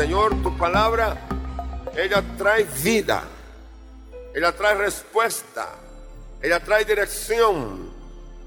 Señor, 0.00 0.34
tu 0.42 0.56
palabra, 0.56 1.14
ella 1.94 2.24
trae 2.38 2.64
vida, 2.64 3.22
ella 4.34 4.50
trae 4.56 4.74
respuesta, 4.74 5.74
ella 6.40 6.58
trae 6.58 6.86
dirección, 6.86 7.90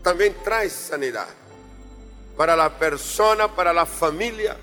también 0.01 0.35
trae 0.43 0.67
sanidad 0.67 1.27
para 2.35 2.55
la 2.55 2.71
persona, 2.71 3.47
para 3.47 3.71
la 3.71 3.85
familia, 3.85 4.57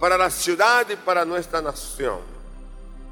para 0.00 0.16
la 0.16 0.30
ciudad 0.30 0.88
y 0.88 0.96
para 0.96 1.26
nuestra 1.26 1.60
nación. 1.60 2.20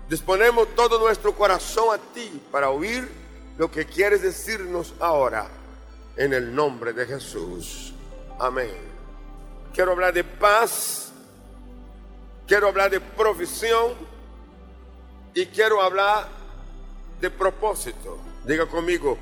Disponemos 0.08 0.74
todo 0.74 0.98
nuestro 0.98 1.34
corazón 1.34 1.94
a 1.94 1.98
ti 2.14 2.40
para 2.50 2.70
oír 2.70 3.06
lo 3.58 3.70
que 3.70 3.84
quieres 3.84 4.22
decirnos 4.22 4.94
ahora 4.98 5.48
en 6.16 6.32
el 6.32 6.54
nombre 6.54 6.94
de 6.94 7.04
Jesús. 7.04 7.92
Amén. 8.38 8.72
Quiero 9.74 9.92
hablar 9.92 10.14
de 10.14 10.24
paz, 10.24 11.02
quiero 12.46 12.68
hablar 12.68 12.90
de 12.90 13.00
provisión 13.00 13.94
y 15.35 15.46
quiero 15.46 15.80
hablar 15.80 16.29
de 17.21 17.30
propósito. 17.30 18.18
Diga 18.44 18.67
conmigo, 18.67 19.17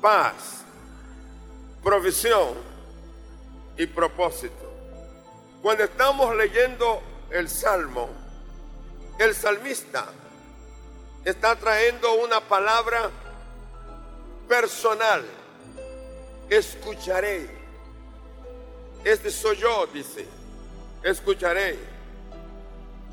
paz, 0.00 0.62
provisión 1.82 2.54
y 3.76 3.86
propósito. 3.86 4.70
Cuando 5.62 5.84
estamos 5.84 6.34
leyendo 6.36 7.02
el 7.30 7.48
Salmo, 7.48 8.08
el 9.18 9.34
salmista 9.34 10.06
está 11.24 11.56
trayendo 11.56 12.14
una 12.14 12.40
palabra 12.40 13.10
personal. 14.48 15.24
Escucharé. 16.48 17.48
Este 19.04 19.30
soy 19.30 19.56
yo, 19.56 19.86
dice. 19.92 20.26
Escucharé. 21.02 21.78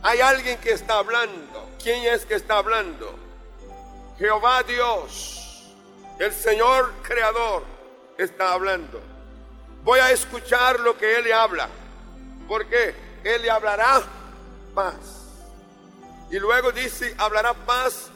Hay 0.04 0.22
alguien 0.22 0.60
que 0.60 0.72
está 0.72 1.00
hablando. 1.00 1.70
¿Quién 1.82 2.05
es 2.05 2.26
que 2.26 2.35
está 2.35 2.58
hablando? 2.58 3.16
Jehová 4.18 4.63
Dios, 4.63 5.74
el 6.20 6.34
Señor 6.34 6.91
Creador, 7.04 7.63
está 8.18 8.54
hablando. 8.54 9.02
Voy 9.84 9.99
a 9.99 10.12
escuchar 10.12 10.80
lo 10.80 10.98
que 10.98 11.18
Él 11.18 11.26
le 11.26 11.34
habla. 11.34 11.70
Porque 12.48 12.96
Él 13.24 13.41
le 13.41 13.49
hablará 13.49 14.02
paz. 14.74 14.96
Y 16.30 16.40
luego 16.40 16.71
dice, 16.71 17.16
hablará 17.18 17.54
paz 17.54 18.10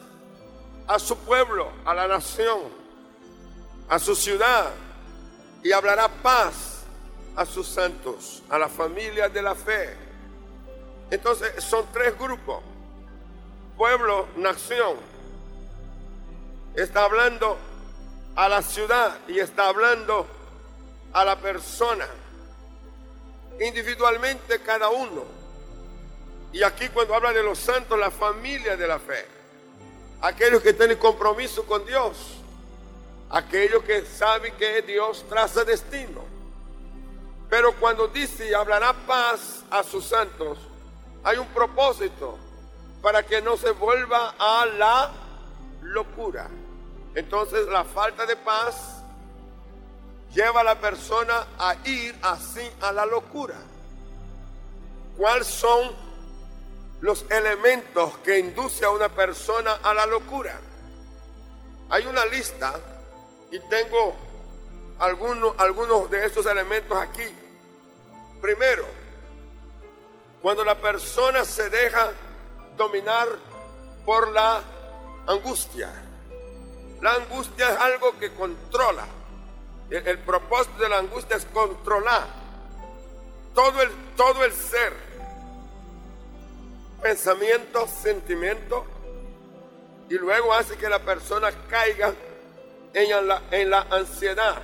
a 0.88 1.00
su 1.00 1.18
pueblo, 1.18 1.72
a 1.86 1.94
la 1.94 2.08
nación, 2.08 2.60
a 3.90 4.00
su 4.00 4.16
ciudad. 4.16 4.72
Y 5.64 5.72
hablará 5.72 6.10
paz 6.10 6.84
a 7.36 7.46
sus 7.46 7.68
santos, 7.68 8.44
a 8.50 8.58
la 8.58 8.68
familia 8.68 9.30
de 9.30 9.42
la 9.42 9.56
fe. 9.56 10.11
Entonces 11.12 11.62
son 11.62 11.86
tres 11.92 12.18
grupos. 12.18 12.64
Pueblo, 13.78 14.30
nación. 14.38 14.96
Está 16.74 17.04
hablando 17.04 17.58
a 18.36 18.48
la 18.48 18.62
ciudad 18.62 19.20
y 19.28 19.40
está 19.40 19.68
hablando 19.68 20.26
a 21.12 21.26
la 21.26 21.36
persona. 21.36 22.08
Individualmente 23.60 24.60
cada 24.62 24.90
uno. 24.90 25.26
Y 26.54 26.64
aquí 26.64 26.88
cuando 26.88 27.14
habla 27.14 27.34
de 27.34 27.44
los 27.44 27.60
santos, 27.60 28.00
la 28.00 28.10
familia 28.10 28.78
de 28.78 28.88
la 28.88 28.98
fe. 28.98 29.26
Aquellos 30.22 30.62
que 30.62 30.74
tienen 30.74 30.98
compromiso 30.98 31.66
con 31.66 31.86
Dios. 31.86 32.38
Aquellos 33.30 33.84
que 33.84 34.06
saben 34.06 34.54
que 34.56 34.82
Dios 34.82 35.26
traza 35.28 35.66
destino. 35.66 36.24
Pero 37.50 37.74
cuando 37.76 38.08
dice 38.08 38.56
hablará 38.56 38.94
paz 38.94 39.64
a 39.70 39.84
sus 39.84 40.06
santos, 40.06 40.58
hay 41.24 41.38
un 41.38 41.48
propósito 41.48 42.38
para 43.02 43.24
que 43.24 43.42
no 43.42 43.58
se 43.58 43.72
vuelva 43.72 44.36
a 44.38 44.66
la 44.66 45.12
locura. 45.82 46.50
Entonces 47.16 47.68
la 47.68 47.84
falta 47.84 48.26
de 48.26 48.36
paz 48.36 49.02
lleva 50.34 50.62
a 50.62 50.64
la 50.64 50.80
persona 50.80 51.48
a 51.58 51.76
ir 51.86 52.16
así 52.22 52.68
a 52.82 52.92
la 52.92 53.06
locura. 53.06 53.56
¿Cuáles 55.18 55.48
son 55.48 55.92
los 57.02 57.26
elementos 57.30 58.18
que 58.20 58.40
induce 58.40 58.86
a 58.86 58.92
una 58.92 59.10
persona 59.10 59.80
a 59.84 59.94
la 59.94 60.06
locura? 60.06 60.60
Hay 61.90 62.06
una 62.06 62.26
lista 62.26 62.80
y 63.52 63.60
tengo 63.60 64.16
algunos, 65.00 65.54
algunos 65.60 66.10
de 66.10 66.26
estos 66.26 66.46
elementos 66.46 66.98
aquí. 66.98 67.28
Primero, 68.42 68.86
cuando 70.42 70.64
la 70.64 70.76
persona 70.76 71.46
se 71.46 71.70
deja 71.70 72.12
dominar 72.76 73.28
por 74.06 74.32
la 74.32 74.62
angustia. 75.28 75.92
La 77.02 77.14
angustia 77.14 77.70
es 77.70 77.78
algo 77.80 78.18
que 78.18 78.34
controla. 78.34 79.06
El, 79.90 80.20
propósito 80.20 80.84
de 80.84 80.90
la 80.90 81.00
angustia 81.00 81.36
es 81.36 81.46
controlar 81.46 82.26
todo 83.54 83.82
el, 83.82 83.90
todo 84.16 84.44
el 84.46 84.54
ser. 84.54 84.94
Pensamiento, 87.02 87.88
sentimiento. 87.88 88.86
Y 90.10 90.16
luego 90.16 90.54
hace 90.54 90.78
que 90.78 90.90
la 90.90 91.00
persona 91.00 91.52
caiga 91.70 92.14
en 92.94 93.28
la, 93.28 93.42
en 93.52 93.70
la 93.70 93.82
ansiedad. 93.90 94.62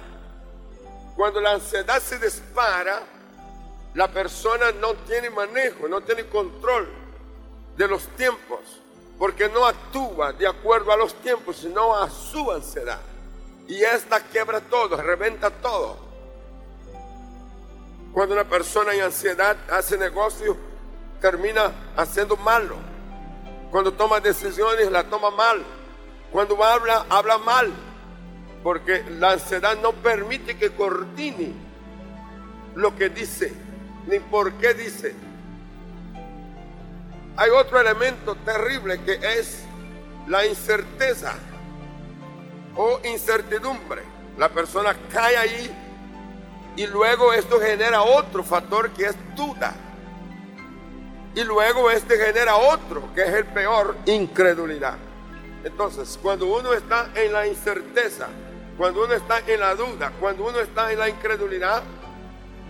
Cuando 1.15 1.41
la 1.41 1.53
ansiedad 1.53 2.01
se 2.01 2.19
dispara, 2.19 3.01
la 3.93 4.07
persona 4.07 4.71
no 4.73 4.93
tiene 4.93 5.29
manejo, 5.29 5.87
no 5.87 6.01
tiene 6.01 6.25
control 6.27 6.87
de 7.75 7.87
los 7.87 8.07
tiempos, 8.15 8.59
porque 9.17 9.49
no 9.49 9.65
actúa 9.65 10.33
de 10.33 10.47
acuerdo 10.47 10.91
a 10.91 10.97
los 10.97 11.13
tiempos, 11.15 11.57
sino 11.57 11.95
a 11.95 12.09
su 12.09 12.51
ansiedad. 12.51 12.99
Y 13.67 13.83
esta 13.83 14.19
quiebra 14.19 14.61
todo, 14.61 14.97
reventa 14.97 15.49
todo. 15.49 15.97
Cuando 18.13 18.33
una 18.33 18.45
persona 18.45 18.93
en 18.93 19.01
ansiedad 19.01 19.57
hace 19.69 19.97
negocio, 19.97 20.57
termina 21.19 21.71
haciendo 21.95 22.37
malo. 22.37 22.75
Cuando 23.71 23.91
toma 23.91 24.19
decisiones, 24.19 24.89
la 24.91 25.03
toma 25.03 25.29
mal. 25.29 25.63
Cuando 26.31 26.63
habla, 26.63 27.05
habla 27.09 27.37
mal. 27.37 27.71
Porque 28.63 29.03
la 29.19 29.33
ansiedad 29.33 29.77
no 29.81 29.91
permite 29.91 30.57
que 30.57 30.71
coordine 30.71 31.53
lo 32.75 32.95
que 32.95 33.09
dice, 33.09 33.53
ni 34.07 34.19
por 34.19 34.53
qué 34.53 34.73
dice. 34.73 35.13
Hay 37.35 37.49
otro 37.51 37.79
elemento 37.79 38.35
terrible 38.35 39.01
que 39.01 39.13
es 39.13 39.63
la 40.27 40.45
incerteza 40.45 41.35
o 42.75 42.99
incertidumbre. 43.03 44.01
La 44.37 44.49
persona 44.49 44.95
cae 45.11 45.37
ahí 45.37 45.71
y 46.75 46.87
luego 46.87 47.33
esto 47.33 47.59
genera 47.59 48.01
otro 48.01 48.43
factor 48.43 48.89
que 48.91 49.05
es 49.05 49.15
duda. 49.35 49.73
Y 51.35 51.43
luego 51.43 51.91
este 51.91 52.17
genera 52.17 52.55
otro 52.55 53.13
que 53.13 53.21
es 53.21 53.33
el 53.33 53.45
peor, 53.45 53.95
incredulidad. 54.05 54.97
Entonces, 55.63 56.17
cuando 56.21 56.47
uno 56.47 56.73
está 56.73 57.09
en 57.13 57.33
la 57.33 57.45
incerteza, 57.45 58.27
cuando 58.77 59.03
uno 59.03 59.13
está 59.13 59.39
en 59.45 59.59
la 59.59 59.75
duda, 59.75 60.11
cuando 60.19 60.45
uno 60.45 60.59
está 60.59 60.91
en 60.91 60.99
la 60.99 61.09
incredulidad, 61.09 61.83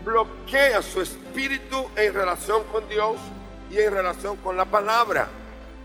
bloquea 0.07 0.81
su 0.81 1.01
espíritu 1.01 1.89
en 1.97 2.13
relación 2.13 2.63
con 2.71 2.87
Dios 2.87 3.17
y 3.69 3.77
en 3.77 3.91
relación 3.91 4.37
con 4.37 4.55
la 4.55 4.63
palabra 4.63 5.27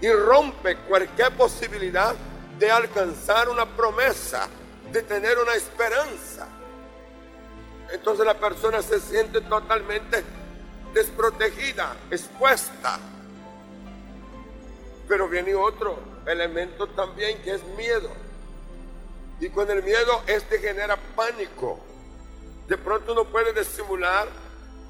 y 0.01 0.11
rompe 0.13 0.77
cualquier 0.77 1.33
posibilidad 1.37 2.15
de 2.57 2.71
alcanzar 2.71 3.49
una 3.49 3.67
promesa, 3.67 4.49
de 4.93 5.03
tener 5.03 5.39
una 5.39 5.55
esperanza. 5.55 6.47
Entonces 7.93 8.25
la 8.25 8.35
persona 8.35 8.81
se 8.81 9.01
siente 9.01 9.41
totalmente 9.41 10.23
desprotegida, 10.95 11.97
expuesta. 12.09 13.01
Pero 15.09 15.29
viene 15.29 15.55
otro 15.57 15.99
elemento 16.27 16.87
también 16.87 17.43
que 17.43 17.55
es 17.55 17.65
miedo. 17.77 18.11
Y 19.41 19.49
con 19.49 19.69
el 19.69 19.83
miedo 19.83 20.23
este 20.29 20.61
genera 20.61 20.97
pánico. 21.17 21.92
De 22.69 22.79
pronto 22.79 23.13
uno 23.13 23.25
puede 23.25 23.53
disimular 23.53 24.29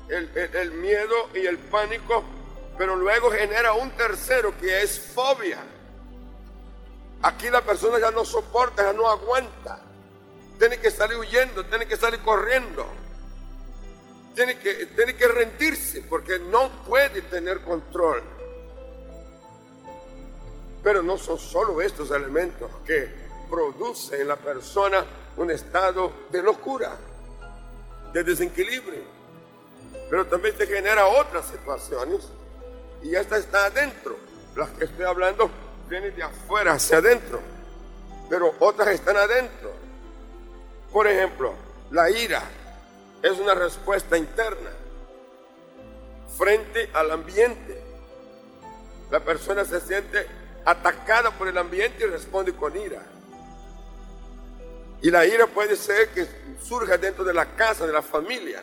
el, 0.09 0.31
el, 0.37 0.73
miedo 0.73 1.31
y 1.35 1.47
el 1.47 1.59
pánico, 1.59 2.23
pero 2.77 2.97
luego 2.97 3.31
genera 3.31 3.73
un 3.73 3.91
tercero 3.93 4.53
que 4.61 4.83
es 4.83 5.01
fobia. 5.15 5.63
Aquí 7.23 7.49
la 7.51 7.63
persona 7.63 7.99
ya 7.99 8.11
no 8.11 8.25
soporta, 8.25 8.83
ya 8.83 8.93
no 8.93 9.09
aguanta. 9.09 9.81
Tiene 10.59 10.79
que 10.79 10.91
salir 10.91 11.17
huyendo, 11.17 11.65
tiene 11.67 11.87
que 11.87 11.97
salir 11.97 12.21
corriendo. 12.21 12.87
Tiene 14.35 14.59
que, 14.59 14.87
tiene 14.87 15.15
que 15.15 15.29
rendirse 15.29 16.03
porque 16.03 16.39
no 16.39 16.69
puede 16.85 17.23
tener 17.23 17.61
control. 17.63 18.23
Pero 20.83 21.03
no 21.03 21.17
son 21.17 21.39
solo 21.39 21.81
estos 21.81 22.11
elementos 22.11 22.71
que 22.85 23.23
producen 23.49 24.23
en 24.23 24.29
la 24.29 24.37
persona 24.37 25.05
un 25.37 25.51
estado 25.51 26.13
de 26.31 26.43
locura, 26.43 26.97
de 28.13 28.25
desequilibrio. 28.25 29.03
Pero 30.11 30.27
también 30.27 30.57
se 30.57 30.67
genera 30.67 31.07
otras 31.07 31.47
situaciones 31.47 32.29
Y 33.03 33.15
esta 33.15 33.39
está 33.39 33.67
adentro. 33.67 34.17
Las 34.55 34.71
que 34.71 34.85
estoy 34.85 35.05
hablando 35.05 35.51
vienen 35.89 36.15
de 36.15 36.23
afuera 36.23 36.73
hacia 36.73 36.99
adentro. 36.99 37.41
Pero 38.29 38.55
otras 38.61 38.89
están 38.89 39.17
adentro. 39.17 39.73
Por 40.93 41.07
ejemplo, 41.07 41.55
la 41.91 42.11
ira 42.11 42.43
es 43.23 43.39
una 43.39 43.55
respuesta 43.55 44.17
interna 44.17 44.71
frente 46.37 46.91
al 46.93 47.11
ambiente. 47.11 47.83
La 49.11 49.21
persona 49.21 49.65
se 49.65 49.81
siente 49.81 50.27
atacada 50.65 51.31
por 51.33 51.49
el 51.49 51.59
ambiente 51.59 52.05
y 52.05 52.07
responde 52.07 52.55
con 52.55 52.77
ira. 52.77 53.03
Y 55.03 55.11
la 55.11 55.27
ira 55.27 55.49
puede 55.49 55.75
ser 55.75 56.11
que 56.11 56.27
surja 56.63 56.97
dentro 56.97 57.25
de 57.25 57.35
la 57.35 57.45
casa, 57.57 57.85
de 57.87 57.93
la 57.93 58.03
familia. 58.03 58.63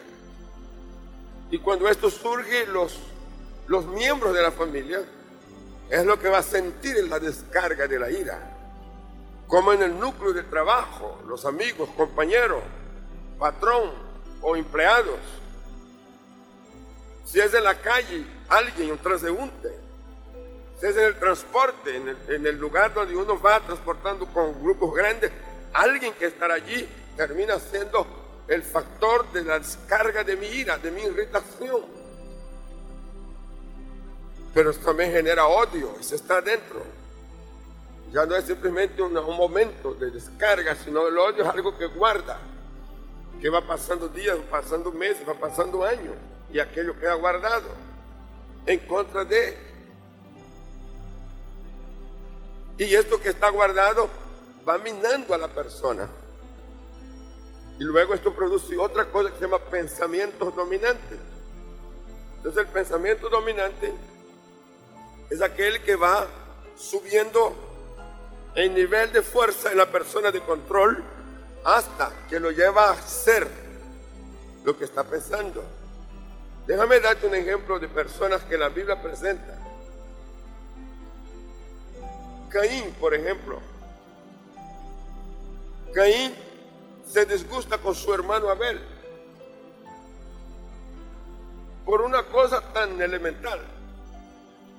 Y 1.51 1.59
cuando 1.59 1.89
esto 1.89 2.09
surge, 2.09 2.65
los, 2.67 2.97
los 3.67 3.85
miembros 3.85 4.33
de 4.33 4.41
la 4.41 4.51
familia 4.51 5.01
es 5.89 6.05
lo 6.05 6.17
que 6.17 6.29
va 6.29 6.37
a 6.37 6.43
sentir 6.43 6.95
en 6.95 7.09
la 7.09 7.19
descarga 7.19 7.87
de 7.87 7.99
la 7.99 8.09
ira. 8.09 8.55
Como 9.47 9.73
en 9.73 9.83
el 9.83 9.99
núcleo 9.99 10.31
de 10.31 10.43
trabajo, 10.43 11.19
los 11.27 11.45
amigos, 11.45 11.89
compañeros, 11.97 12.63
patrón 13.37 13.91
o 14.41 14.55
empleados. 14.55 15.19
Si 17.25 17.39
es 17.39 17.53
en 17.53 17.65
la 17.65 17.75
calle, 17.81 18.25
alguien, 18.47 18.91
un 18.91 18.97
transeúnte. 18.99 19.69
Si 20.79 20.85
es 20.85 20.95
en 20.95 21.03
el 21.03 21.19
transporte, 21.19 21.97
en 21.97 22.07
el, 22.07 22.17
en 22.29 22.47
el 22.47 22.57
lugar 22.57 22.93
donde 22.93 23.15
uno 23.15 23.39
va 23.41 23.59
transportando 23.59 24.25
con 24.27 24.63
grupos 24.63 24.95
grandes, 24.95 25.31
alguien 25.73 26.13
que 26.13 26.25
estará 26.25 26.55
allí 26.55 26.87
termina 27.15 27.59
siendo 27.59 28.05
el 28.47 28.63
factor 28.63 29.31
de 29.31 29.43
la 29.43 29.59
descarga 29.59 30.23
de 30.23 30.35
mi 30.35 30.47
ira, 30.47 30.77
de 30.77 30.91
mi 30.91 31.01
irritación. 31.01 31.81
Pero 34.53 34.73
también 34.73 35.11
genera 35.11 35.45
odio, 35.45 35.95
eso 35.99 36.15
está 36.15 36.41
dentro. 36.41 36.83
Ya 38.11 38.25
no 38.25 38.35
es 38.35 38.45
simplemente 38.45 39.03
un, 39.03 39.13
momento 39.13 39.93
de 39.93 40.09
descarga, 40.09 40.75
sino 40.75 41.07
el 41.07 41.17
odio 41.17 41.43
es 41.43 41.49
algo 41.49 41.77
que 41.77 41.85
guarda, 41.85 42.39
que 43.39 43.49
va 43.49 43.61
pasando 43.65 44.07
días, 44.07 44.35
va 44.39 44.59
pasando 44.59 44.91
meses, 44.91 45.27
va 45.27 45.35
pasando 45.35 45.83
años, 45.83 46.15
y 46.51 46.59
aquello 46.59 46.97
queda 46.99 47.13
guardado 47.13 47.69
en 48.65 48.79
contra 48.79 49.23
de. 49.25 49.57
Y 52.79 52.95
esto 52.95 53.21
que 53.21 53.29
está 53.29 53.49
guardado 53.49 54.09
va 54.69 54.77
minando 54.77 55.33
a 55.33 55.37
la 55.37 55.47
persona. 55.47 56.07
Y 57.79 57.83
luego 57.83 58.13
esto 58.13 58.33
produce 58.35 58.77
otra 58.77 59.05
cosa 59.05 59.31
que 59.31 59.37
se 59.37 59.45
llama 59.45 59.59
pensamientos 59.59 60.55
dominantes. 60.55 61.17
Entonces 62.37 62.65
el 62.65 62.71
pensamiento 62.71 63.29
dominante 63.29 63.91
es 65.29 65.41
aquel 65.41 65.81
que 65.81 65.95
va 65.95 66.27
subiendo 66.77 67.55
en 68.55 68.73
nivel 68.73 69.11
de 69.11 69.21
fuerza 69.21 69.71
en 69.71 69.77
la 69.77 69.89
persona 69.89 70.31
de 70.31 70.41
control 70.41 71.03
hasta 71.63 72.11
que 72.29 72.39
lo 72.39 72.51
lleva 72.51 72.91
a 72.91 73.01
ser 73.01 73.47
lo 74.63 74.77
que 74.77 74.85
está 74.85 75.03
pensando. 75.03 75.63
Déjame 76.67 76.99
darte 76.99 77.27
un 77.27 77.35
ejemplo 77.35 77.79
de 77.79 77.87
personas 77.87 78.43
que 78.43 78.57
la 78.57 78.69
Biblia 78.69 79.01
presenta. 79.01 79.57
Caín, 82.49 82.93
por 82.99 83.13
ejemplo, 83.13 83.59
Caín 85.93 86.35
se 87.05 87.25
disgusta 87.25 87.77
con 87.77 87.95
su 87.95 88.13
hermano 88.13 88.49
Abel 88.49 88.79
por 91.85 92.01
una 92.01 92.23
cosa 92.23 92.61
tan 92.71 93.01
elemental. 93.01 93.59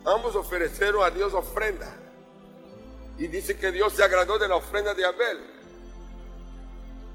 Ambos 0.05 0.37
ofrecieron 0.37 1.05
a 1.05 1.11
Dios 1.11 1.35
ofrenda. 1.35 1.93
Y 3.19 3.27
dice 3.27 3.59
que 3.59 3.73
Dios 3.73 3.93
se 3.93 4.05
agradó 4.05 4.39
de 4.39 4.49
la 4.49 4.57
ofrenda 4.57 4.95
de 4.95 5.05
Abel 5.05 5.39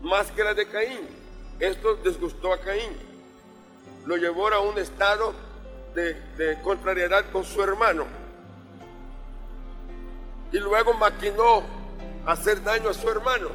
más 0.01 0.29
que 0.31 0.43
la 0.43 0.53
de 0.53 0.67
Caín. 0.67 1.07
Esto 1.59 1.95
disgustó 1.95 2.53
a 2.53 2.59
Caín. 2.59 2.95
Lo 4.05 4.17
llevó 4.17 4.49
a 4.49 4.59
un 4.59 4.77
estado 4.77 5.33
de, 5.95 6.13
de 6.37 6.61
contrariedad 6.61 7.25
con 7.31 7.43
su 7.43 7.61
hermano. 7.63 8.05
Y 10.51 10.59
luego 10.59 10.93
maquinó 10.93 11.63
hacer 12.25 12.63
daño 12.63 12.89
a 12.89 12.93
su 12.93 13.09
hermano. 13.09 13.49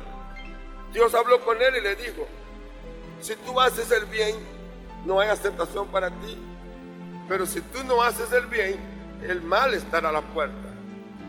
Dios 0.93 1.15
habló 1.15 1.41
con 1.45 1.61
él 1.63 1.77
y 1.77 1.81
le 1.83 1.95
dijo, 1.97 2.27
si 3.21 3.37
tú 3.37 3.61
haces 3.61 3.91
el 3.93 4.07
bien, 4.07 4.37
no 5.05 5.21
hay 5.21 5.29
aceptación 5.29 5.87
para 5.89 6.11
ti. 6.11 6.37
Pero 7.29 7.47
si 7.47 7.61
tú 7.61 7.85
no 7.85 8.03
haces 8.03 8.33
el 8.33 8.47
bien, 8.47 8.77
el 9.29 9.41
mal 9.43 9.73
estará 9.75 10.09
a 10.09 10.13
la 10.13 10.23
puerta. 10.23 10.69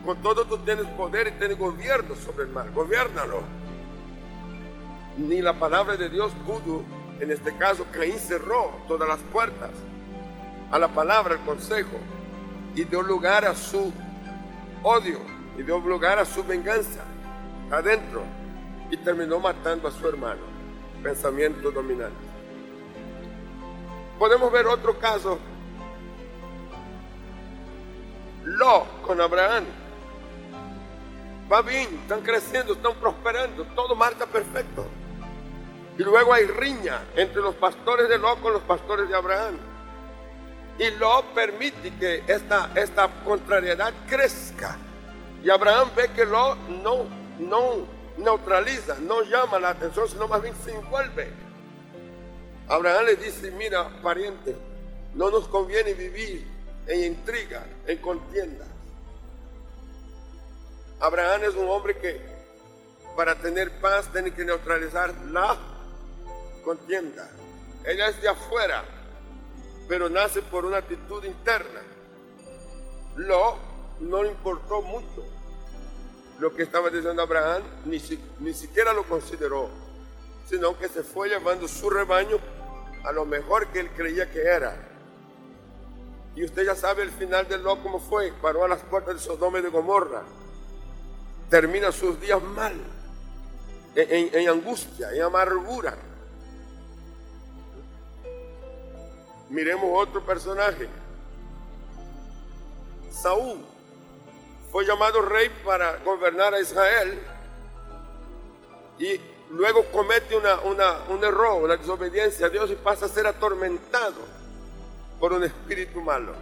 Con 0.04 0.20
todo 0.20 0.44
tú 0.46 0.58
tienes 0.58 0.86
poder 0.88 1.28
y 1.28 1.32
tienes 1.32 1.58
gobierno 1.58 2.16
sobre 2.16 2.44
el 2.44 2.50
mal. 2.50 2.70
Gobiernalo. 2.72 3.42
Ni 5.16 5.40
la 5.40 5.52
palabra 5.52 5.96
de 5.96 6.08
Dios 6.08 6.32
pudo, 6.44 6.82
en 7.20 7.30
este 7.30 7.54
caso, 7.56 7.86
Caín 7.92 8.18
cerró 8.18 8.72
todas 8.88 9.08
las 9.08 9.20
puertas 9.32 9.70
a 10.72 10.78
la 10.78 10.88
palabra, 10.88 11.34
al 11.34 11.44
consejo, 11.44 11.98
y 12.74 12.84
dio 12.84 13.02
lugar 13.02 13.44
a 13.44 13.54
su 13.54 13.92
odio, 14.82 15.20
y 15.56 15.62
dio 15.62 15.78
lugar 15.78 16.18
a 16.18 16.24
su 16.24 16.42
venganza 16.42 17.04
adentro 17.70 18.22
y 18.92 18.96
terminó 18.98 19.40
matando 19.40 19.88
a 19.88 19.90
su 19.90 20.06
hermano. 20.06 20.42
Pensamiento 21.02 21.70
dominante. 21.70 22.26
Podemos 24.18 24.52
ver 24.52 24.66
otro 24.66 24.98
caso. 24.98 25.38
Lo 28.44 28.84
con 29.04 29.18
Abraham. 29.18 29.64
Va 31.50 31.62
bien, 31.62 31.88
están 32.02 32.20
creciendo, 32.20 32.74
están 32.74 32.92
prosperando, 32.96 33.64
todo 33.74 33.96
marcha 33.96 34.26
perfecto. 34.26 34.86
Y 35.98 36.02
luego 36.02 36.34
hay 36.34 36.44
riña 36.44 37.00
entre 37.16 37.40
los 37.40 37.54
pastores 37.54 38.10
de 38.10 38.18
Lo 38.18 38.36
con 38.42 38.52
los 38.52 38.62
pastores 38.62 39.08
de 39.08 39.16
Abraham. 39.16 39.56
Y 40.78 40.90
Lo 40.98 41.22
permite 41.34 41.94
que 41.94 42.24
esta, 42.26 42.70
esta 42.74 43.08
contrariedad 43.24 43.92
crezca. 44.06 44.76
Y 45.42 45.48
Abraham 45.48 45.88
ve 45.96 46.10
que 46.14 46.26
Lo 46.26 46.56
no, 46.56 47.06
no 47.38 48.01
neutraliza, 48.22 48.96
no 49.00 49.22
llama 49.22 49.58
la 49.58 49.70
atención, 49.70 50.08
sino 50.08 50.28
más 50.28 50.42
bien 50.42 50.54
se 50.64 50.74
envuelve. 50.74 51.30
Abraham 52.68 53.06
le 53.06 53.16
dice, 53.16 53.50
mira, 53.50 53.88
pariente, 54.02 54.56
no 55.14 55.30
nos 55.30 55.48
conviene 55.48 55.94
vivir 55.94 56.46
en 56.86 57.04
intriga, 57.04 57.64
en 57.86 57.98
contienda. 57.98 58.66
Abraham 61.00 61.44
es 61.44 61.54
un 61.54 61.68
hombre 61.68 61.98
que 61.98 62.20
para 63.16 63.34
tener 63.34 63.80
paz 63.80 64.08
tiene 64.12 64.32
que 64.32 64.44
neutralizar 64.44 65.12
la 65.30 65.56
contienda. 66.64 67.28
Ella 67.84 68.08
es 68.08 68.22
de 68.22 68.28
afuera, 68.28 68.84
pero 69.88 70.08
nace 70.08 70.42
por 70.42 70.64
una 70.64 70.78
actitud 70.78 71.24
interna. 71.24 71.80
Lo 73.16 73.56
no 74.00 74.22
le 74.22 74.30
importó 74.30 74.80
mucho 74.82 75.24
lo 76.38 76.54
que 76.54 76.62
estaba 76.62 76.90
diciendo 76.90 77.22
Abraham, 77.22 77.62
ni, 77.84 78.02
ni 78.40 78.54
siquiera 78.54 78.92
lo 78.92 79.04
consideró, 79.04 79.68
sino 80.48 80.76
que 80.76 80.88
se 80.88 81.02
fue 81.02 81.28
llevando 81.28 81.68
su 81.68 81.88
rebaño 81.90 82.38
a 83.04 83.12
lo 83.12 83.24
mejor 83.24 83.68
que 83.68 83.80
él 83.80 83.90
creía 83.90 84.30
que 84.30 84.42
era. 84.42 84.76
Y 86.34 86.44
usted 86.44 86.64
ya 86.64 86.74
sabe 86.74 87.02
el 87.02 87.10
final 87.10 87.46
de 87.46 87.58
Lot 87.58 87.82
cómo 87.82 88.00
fue, 88.00 88.32
paró 88.40 88.64
a 88.64 88.68
las 88.68 88.80
puertas 88.80 89.14
de 89.14 89.20
Sodoma 89.20 89.58
y 89.58 89.62
de 89.62 89.68
Gomorra, 89.68 90.22
termina 91.50 91.92
sus 91.92 92.18
días 92.20 92.42
mal, 92.42 92.74
en, 93.94 94.34
en 94.34 94.48
angustia, 94.48 95.12
en 95.12 95.22
amargura. 95.22 95.94
Miremos 99.50 99.90
otro 99.94 100.24
personaje, 100.24 100.88
Saúl 103.10 103.71
fue 104.72 104.86
llamado 104.86 105.20
rey 105.20 105.50
para 105.62 105.98
gobernar 105.98 106.54
a 106.54 106.60
Israel 106.60 107.20
y 108.98 109.20
luego 109.50 109.84
comete 109.92 110.34
una, 110.34 110.56
un 111.10 111.22
error, 111.22 111.62
una 111.62 111.76
desobediencia 111.76 112.46
a 112.46 112.48
Dios 112.48 112.70
y 112.70 112.76
pasa 112.76 113.04
a 113.04 113.08
ser 113.08 113.26
atormentado 113.26 114.22
por 115.20 115.34
un 115.34 115.44
espíritu 115.44 116.00
malo. 116.00 116.32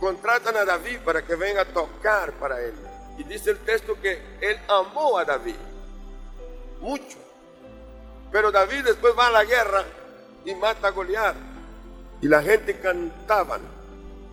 Contratan 0.00 0.56
a 0.56 0.64
David 0.64 1.00
para 1.04 1.22
que 1.22 1.34
venga 1.34 1.60
a 1.60 1.64
tocar 1.66 2.32
para 2.32 2.58
él. 2.60 2.74
Y 3.18 3.24
dice 3.24 3.50
el 3.50 3.58
texto 3.58 3.94
que 4.00 4.20
él 4.40 4.58
amó 4.66 5.18
a 5.18 5.24
David 5.26 5.54
mucho. 6.80 7.18
Pero 8.32 8.50
David 8.50 8.84
después 8.86 9.14
va 9.16 9.26
a 9.26 9.30
la 9.30 9.44
guerra 9.44 9.84
y 10.46 10.54
mata 10.54 10.88
a 10.88 10.90
Goliat. 10.90 11.36
Y 12.22 12.28
la 12.28 12.42
gente 12.42 12.78
cantaban, 12.80 13.60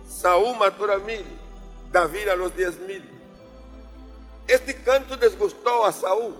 Saúl 0.08 0.56
mató 0.56 0.90
a 0.90 0.98
mil, 0.98 1.24
David 1.90 2.28
a 2.28 2.36
los 2.36 2.56
diez 2.56 2.78
mil. 2.80 3.08
Este 4.46 4.74
canto 4.82 5.16
desgustó 5.16 5.84
a 5.84 5.92
Saúl. 5.92 6.34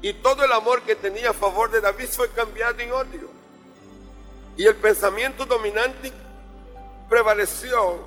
Y 0.00 0.12
todo 0.14 0.44
el 0.44 0.52
amor 0.52 0.82
que 0.82 0.94
tenía 0.94 1.30
a 1.30 1.34
favor 1.34 1.70
de 1.70 1.80
David 1.80 2.08
fue 2.08 2.28
cambiado 2.30 2.78
en 2.80 2.92
odio. 2.92 3.28
Y 4.56 4.66
el 4.66 4.76
pensamiento 4.76 5.44
dominante 5.44 6.12
prevaleció 7.08 8.06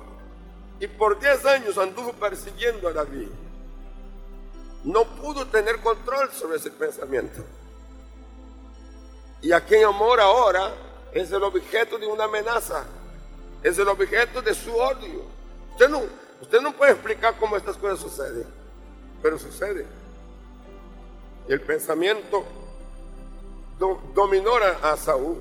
y 0.80 0.86
por 0.86 1.18
10 1.18 1.46
años 1.46 1.78
anduvo 1.78 2.12
persiguiendo 2.12 2.88
a 2.88 2.92
David. 2.92 3.28
No 4.84 5.04
pudo 5.04 5.46
tener 5.46 5.80
control 5.80 6.30
sobre 6.32 6.56
ese 6.56 6.70
pensamiento. 6.70 7.44
Y 9.40 9.52
a 9.52 9.60
quien 9.60 9.84
amor 9.84 10.20
ahora 10.20 10.72
es 11.12 11.30
el 11.30 11.42
objeto 11.42 11.98
de 11.98 12.06
una 12.06 12.24
amenaza, 12.24 12.84
es 13.62 13.78
el 13.78 13.88
objeto 13.88 14.42
de 14.42 14.54
su 14.54 14.74
odio. 14.74 15.24
Usted 15.72 15.88
no, 15.88 16.02
usted 16.40 16.60
no 16.60 16.72
puede 16.72 16.92
explicar 16.92 17.36
cómo 17.38 17.56
estas 17.56 17.76
cosas 17.76 17.98
suceden, 17.98 18.46
pero 19.22 19.38
sucede. 19.38 19.86
Y 21.48 21.52
el 21.52 21.60
pensamiento 21.60 22.44
dominó 24.14 24.52
a, 24.56 24.96
Saúl, 24.96 25.40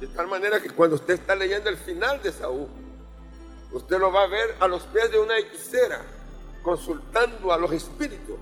de 0.00 0.06
tal 0.08 0.26
manera 0.26 0.60
que 0.60 0.70
cuando 0.70 0.96
usted 0.96 1.14
está 1.14 1.34
leyendo 1.34 1.70
el 1.70 1.78
final 1.78 2.22
de 2.22 2.32
Saúl, 2.32 2.68
usted 3.72 3.98
lo 3.98 4.12
va 4.12 4.24
a 4.24 4.26
ver 4.26 4.56
a 4.60 4.68
los 4.68 4.82
pies 4.84 5.10
de 5.10 5.18
una 5.18 5.38
hechicera, 5.38 6.02
consultando 6.62 7.52
a 7.52 7.56
los 7.56 7.72
espíritus, 7.72 8.36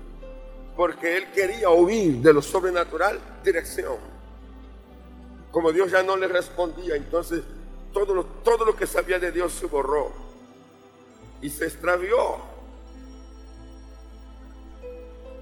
porque 0.75 1.17
él 1.17 1.31
quería 1.31 1.69
oír 1.69 2.17
de 2.17 2.33
lo 2.33 2.41
sobrenatural 2.41 3.19
dirección 3.43 4.17
como 5.57 5.71
Dios 5.71 5.89
ya 5.89 6.03
no 6.03 6.15
le 6.15 6.27
respondía, 6.27 6.95
entonces 6.95 7.41
todo 7.91 8.13
lo, 8.13 8.25
todo 8.25 8.63
lo 8.63 8.75
que 8.75 8.85
sabía 8.85 9.17
de 9.17 9.31
Dios 9.31 9.53
se 9.53 9.65
borró 9.65 10.11
y 11.41 11.49
se 11.49 11.65
extravió. 11.65 12.17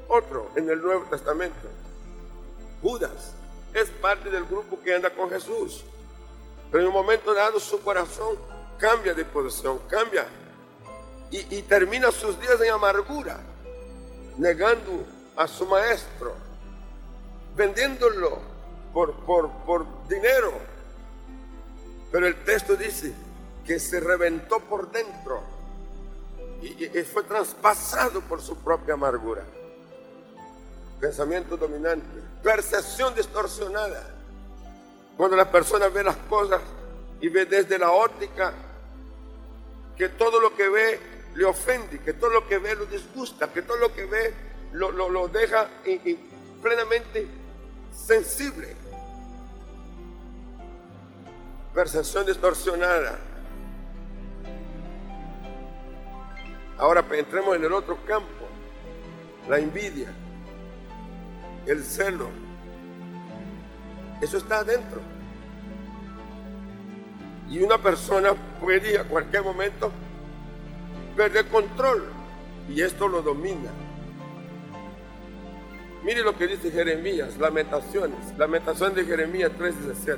Otro 0.07 0.51
en 0.55 0.69
el 0.69 0.81
Nuevo 0.81 1.05
Testamento, 1.05 1.67
Judas, 2.81 3.33
es 3.73 3.89
parte 3.89 4.29
del 4.29 4.45
grupo 4.45 4.79
que 4.81 4.95
anda 4.95 5.09
con 5.09 5.29
Jesús, 5.29 5.83
pero 6.71 6.83
en 6.83 6.87
un 6.87 6.93
momento 6.93 7.33
dado 7.33 7.59
su 7.59 7.81
corazón 7.81 8.37
cambia 8.77 9.13
de 9.13 9.25
posición, 9.25 9.79
cambia 9.89 10.27
y, 11.31 11.61
termina 11.63 12.11
sus 12.11 12.39
días 12.39 12.61
en 12.61 12.71
amargura, 12.71 13.39
negando 14.37 15.05
a 15.35 15.47
su 15.47 15.65
maestro, 15.65 16.33
vendiéndolo 17.55 18.39
por, 18.93 19.13
por, 19.25 20.07
dinero. 20.07 20.53
Pero 22.11 22.27
el 22.27 22.43
texto 22.45 22.75
dice 22.75 23.13
que 23.65 23.79
se 23.79 23.99
reventó 23.99 24.59
por 24.61 24.89
dentro 24.91 25.41
y, 26.61 26.85
fue 27.03 27.23
traspasado 27.23 28.21
por 28.21 28.41
su 28.41 28.57
propia 28.57 28.93
amargura. 28.93 29.43
Pensamiento 30.99 31.57
dominante, 31.57 32.21
percepción 32.41 33.13
distorsionada. 33.13 34.13
Cuando 35.17 35.35
la 35.35 35.49
persona 35.49 35.87
ve 35.89 36.03
las 36.03 36.17
cosas 36.29 36.61
y 37.21 37.29
ve 37.29 37.45
desde 37.45 37.77
la 37.77 37.91
óptica 37.91 38.53
que 39.95 40.09
todo 40.09 40.39
lo 40.39 40.55
que 40.55 40.67
ve 40.67 40.99
le 41.35 41.45
ofende, 41.45 41.99
que 41.99 42.13
todo 42.13 42.29
lo 42.31 42.47
que 42.47 42.57
ve 42.57 42.75
lo 42.75 42.85
disgusta, 42.85 43.51
que 43.51 43.61
todo 43.61 43.77
lo 43.77 43.93
que 43.93 44.05
ve 44.05 44.33
lo, 44.73 44.91
lo, 44.91 45.27
deja 45.27 45.69
plenamente 46.61 47.27
sensible 47.93 48.75
percepción 51.75 52.25
distorsionada. 52.25 53.19
Ahora 56.77 57.05
entremos 57.11 57.55
en 57.55 57.63
el 57.63 57.73
otro 57.73 57.97
campo, 58.05 58.47
la 59.49 59.59
envidia, 59.59 60.09
el 61.65 61.83
celo. 61.83 62.29
Eso 64.21 64.37
está 64.37 64.59
adentro. 64.59 65.01
Y 67.49 67.59
una 67.59 67.77
persona 67.77 68.33
puede 68.59 68.97
a 68.97 69.03
cualquier 69.03 69.43
momento 69.43 69.91
perder 71.15 71.45
control 71.47 72.05
y 72.69 72.81
esto 72.81 73.07
lo 73.07 73.21
domina. 73.21 73.71
Mire 76.03 76.21
lo 76.21 76.37
que 76.37 76.47
dice 76.47 76.71
Jeremías, 76.71 77.37
Lamentaciones, 77.37 78.37
Lamentación 78.37 78.93
de 78.93 79.05
Jeremías 79.05 79.51
3:17 79.57 80.17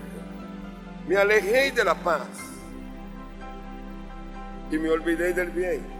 me 1.08 1.16
alejé 1.16 1.72
de 1.72 1.84
la 1.86 1.96
paz 1.96 2.28
y 4.70 4.78
me 4.78 4.90
olvidé 4.90 5.34
del 5.34 5.50
bien. 5.52 5.97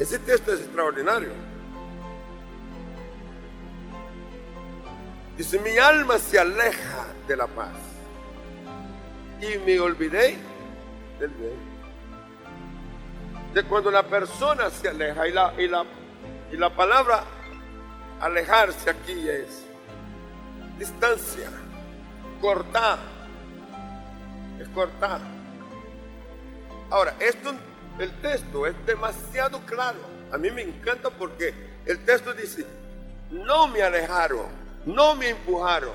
Ese 0.00 0.18
texto 0.18 0.54
es 0.54 0.60
extraordinario. 0.60 1.28
Dice, 5.36 5.58
mi 5.58 5.76
alma 5.76 6.18
se 6.18 6.38
aleja 6.38 7.06
de 7.28 7.36
la 7.36 7.46
paz 7.46 7.74
y 9.42 9.58
me 9.58 9.78
olvidé 9.78 10.38
del 11.18 11.30
bien. 11.30 11.70
De 13.52 13.62
cuando 13.64 13.90
la 13.90 14.02
persona 14.02 14.70
se 14.70 14.88
aleja 14.88 15.28
y 15.28 15.32
la, 15.32 15.54
y 15.58 15.68
la, 15.68 15.84
y 16.50 16.56
la 16.56 16.74
palabra 16.74 17.22
alejarse 18.20 18.88
aquí 18.88 19.28
es 19.28 19.66
distancia 20.78 21.50
cortar. 22.40 22.98
Es 24.58 24.68
cortar. 24.70 25.20
Ahora, 26.90 27.14
esto, 27.20 27.52
el 28.02 28.20
texto 28.20 28.66
es 28.66 28.74
demasiado 28.86 29.60
claro. 29.66 29.98
A 30.32 30.38
mí 30.38 30.50
me 30.50 30.62
encanta 30.62 31.10
porque 31.10 31.54
el 31.86 32.04
texto 32.04 32.32
dice, 32.32 32.64
no 33.30 33.68
me 33.68 33.82
alejaron, 33.82 34.46
no 34.86 35.14
me 35.14 35.30
empujaron. 35.30 35.94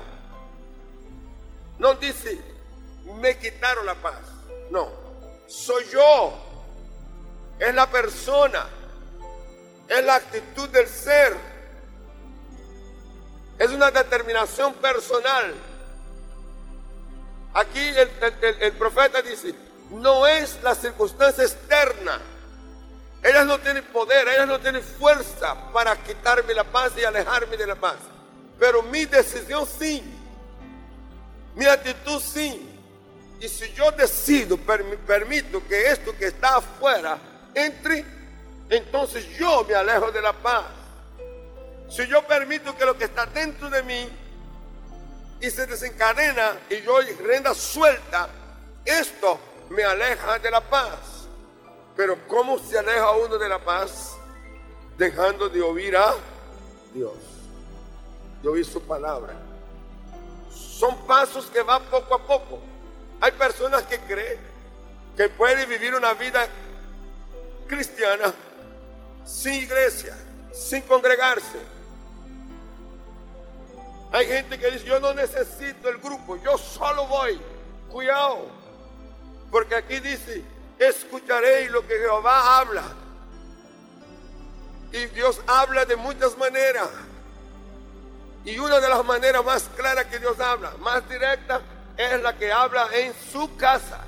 No 1.78 1.94
dice, 1.94 2.40
me 3.20 3.36
quitaron 3.38 3.86
la 3.86 3.94
paz. 3.94 4.20
No, 4.70 4.88
soy 5.46 5.84
yo. 5.92 6.32
Es 7.58 7.74
la 7.74 7.90
persona. 7.90 8.66
Es 9.88 10.04
la 10.04 10.16
actitud 10.16 10.68
del 10.68 10.86
ser. 10.86 11.34
Es 13.58 13.70
una 13.70 13.90
determinación 13.90 14.74
personal 14.74 15.54
Aquí 17.56 17.80
el, 17.80 18.72
profeta 18.72 19.22
dice, 19.22 19.54
no 19.90 20.26
es 20.26 20.62
la 20.62 20.74
circunstancia 20.74 21.44
externa. 21.44 22.20
Ellas 23.22 23.46
no 23.46 23.58
tienen 23.58 23.84
poder, 23.84 24.28
ellas 24.28 24.46
no 24.46 24.60
tienen 24.60 24.82
fuerza 24.82 25.72
para 25.72 25.96
quitarme 25.96 26.54
la 26.54 26.64
paz 26.64 26.92
y 26.96 27.04
alejarme 27.04 27.56
de 27.56 27.66
la 27.66 27.74
paz. 27.74 27.96
Pero 28.58 28.82
mi 28.82 29.04
decisión 29.04 29.66
sí. 29.66 30.02
Mi 31.54 31.66
actitud 31.66 32.20
sí. 32.20 32.72
Y 33.40 33.48
si 33.48 33.72
yo 33.72 33.90
decido, 33.92 34.56
permito 34.56 35.66
que 35.66 35.90
esto 35.90 36.16
que 36.16 36.26
está 36.26 36.56
afuera 36.56 37.18
entre, 37.54 38.04
entonces 38.70 39.26
yo 39.38 39.64
me 39.64 39.74
alejo 39.74 40.10
de 40.10 40.22
la 40.22 40.32
paz. 40.32 40.64
Si 41.88 42.06
yo 42.06 42.26
permito 42.26 42.76
que 42.76 42.84
lo 42.84 42.96
que 42.96 43.04
está 43.04 43.26
dentro 43.26 43.70
de 43.70 43.82
mí 43.82 44.08
y 45.40 45.50
se 45.50 45.66
desencadena 45.66 46.56
y 46.70 46.82
yo 46.82 46.98
renda 47.24 47.54
suelta, 47.54 48.28
esto 48.84 49.38
me 49.70 49.84
aleja 49.84 50.38
de 50.38 50.50
la 50.50 50.60
paz. 50.60 51.26
Pero 51.96 52.16
¿cómo 52.28 52.58
se 52.58 52.78
aleja 52.78 53.10
uno 53.12 53.38
de 53.38 53.48
la 53.48 53.58
paz? 53.58 54.16
Dejando 54.96 55.48
de 55.48 55.62
oír 55.62 55.96
a 55.96 56.14
Dios, 56.92 57.14
de 58.42 58.48
oír 58.48 58.64
su 58.64 58.82
palabra. 58.82 59.34
Son 60.50 60.96
pasos 61.06 61.46
que 61.46 61.62
van 61.62 61.82
poco 61.84 62.14
a 62.14 62.18
poco. 62.18 62.58
Hay 63.20 63.32
personas 63.32 63.82
que 63.84 63.98
creen 64.00 64.38
que 65.16 65.28
pueden 65.28 65.68
vivir 65.68 65.94
una 65.94 66.12
vida 66.14 66.46
cristiana 67.66 68.32
sin 69.24 69.54
iglesia, 69.54 70.16
sin 70.52 70.82
congregarse 70.82 71.76
hay 74.12 74.26
gente 74.26 74.58
que 74.58 74.70
dice, 74.70 74.86
yo 74.86 75.00
no 75.00 75.12
necesito 75.14 75.88
el 75.88 75.98
grupo, 75.98 76.36
yo 76.36 76.56
solo 76.56 77.06
voy. 77.06 77.38
Cuidado, 77.90 78.46
porque 79.56 79.74
aquí 79.74 80.00
dice, 80.00 80.44
escucharéis 80.78 81.70
lo 81.70 81.80
que 81.86 81.96
Jehová 81.96 82.58
habla. 82.58 82.82
Y 84.92 85.06
Dios 85.06 85.40
habla 85.46 85.86
de 85.86 85.96
muchas 85.96 86.36
maneras. 86.36 86.90
Y 88.44 88.58
una 88.58 88.80
de 88.80 88.88
las 88.90 89.02
maneras 89.02 89.42
más 89.42 89.62
claras 89.74 90.04
que 90.08 90.18
Dios 90.18 90.38
habla, 90.40 90.72
más 90.80 91.08
directa, 91.08 91.62
es 91.96 92.20
la 92.20 92.36
que 92.36 92.52
habla 92.52 92.86
en 92.92 93.14
su 93.32 93.56
casa. 93.56 94.04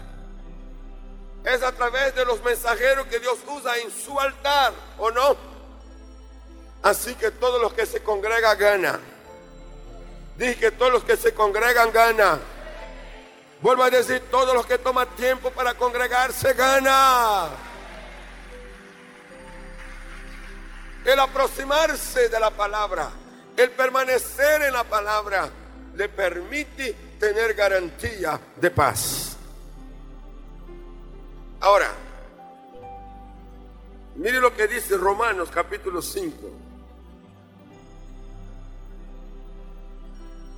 Es 1.47 1.63
a 1.63 1.73
través 1.73 2.15
de 2.15 2.27
los 2.27 2.45
mensajeros 2.45 3.07
que 3.07 3.19
Dios 3.19 3.39
usa 3.49 3.79
en 3.79 3.91
su 3.91 4.21
altar, 4.21 4.75
¿o 4.99 5.11
no? 5.11 5.35
Así 6.83 7.15
que 7.15 7.31
todos 7.31 7.59
los 7.63 7.73
que 7.73 7.87
se 7.87 8.03
congregan 8.03 8.59
ganan. 8.59 9.01
Dije 10.37 10.57
que 10.57 10.71
todos 10.73 10.93
los 10.93 11.05
que 11.05 11.17
se 11.17 11.33
congregan 11.33 11.91
ganan. 11.91 12.58
Vuelvo 13.61 13.83
a 13.83 13.91
decir, 13.91 14.23
todos 14.31 14.55
los 14.55 14.67
que 14.67 14.79
toman 14.79 15.09
tiempo 15.17 15.51
para 15.51 15.75
congregarse 15.75 16.53
gana. 16.53 17.49
El 21.05 21.19
aproximarse 21.19 22.29
de 22.29 22.39
la 22.39 22.51
palabra, 22.51 23.11
el 23.57 23.71
permanecer 23.71 24.63
en 24.63 24.75
la 24.75 24.85
palabra, 24.85 25.51
le 25.95 26.09
permite 26.09 26.93
tener 27.19 27.55
garantía 27.55 28.41
de 28.57 28.71
paz. 28.71 29.37
Ahora, 31.61 31.91
mire 34.15 34.39
lo 34.39 34.55
que 34.55 34.69
dice 34.69 34.97
Romanos 34.97 35.49
capítulo 35.53 36.01
5. 36.01 36.51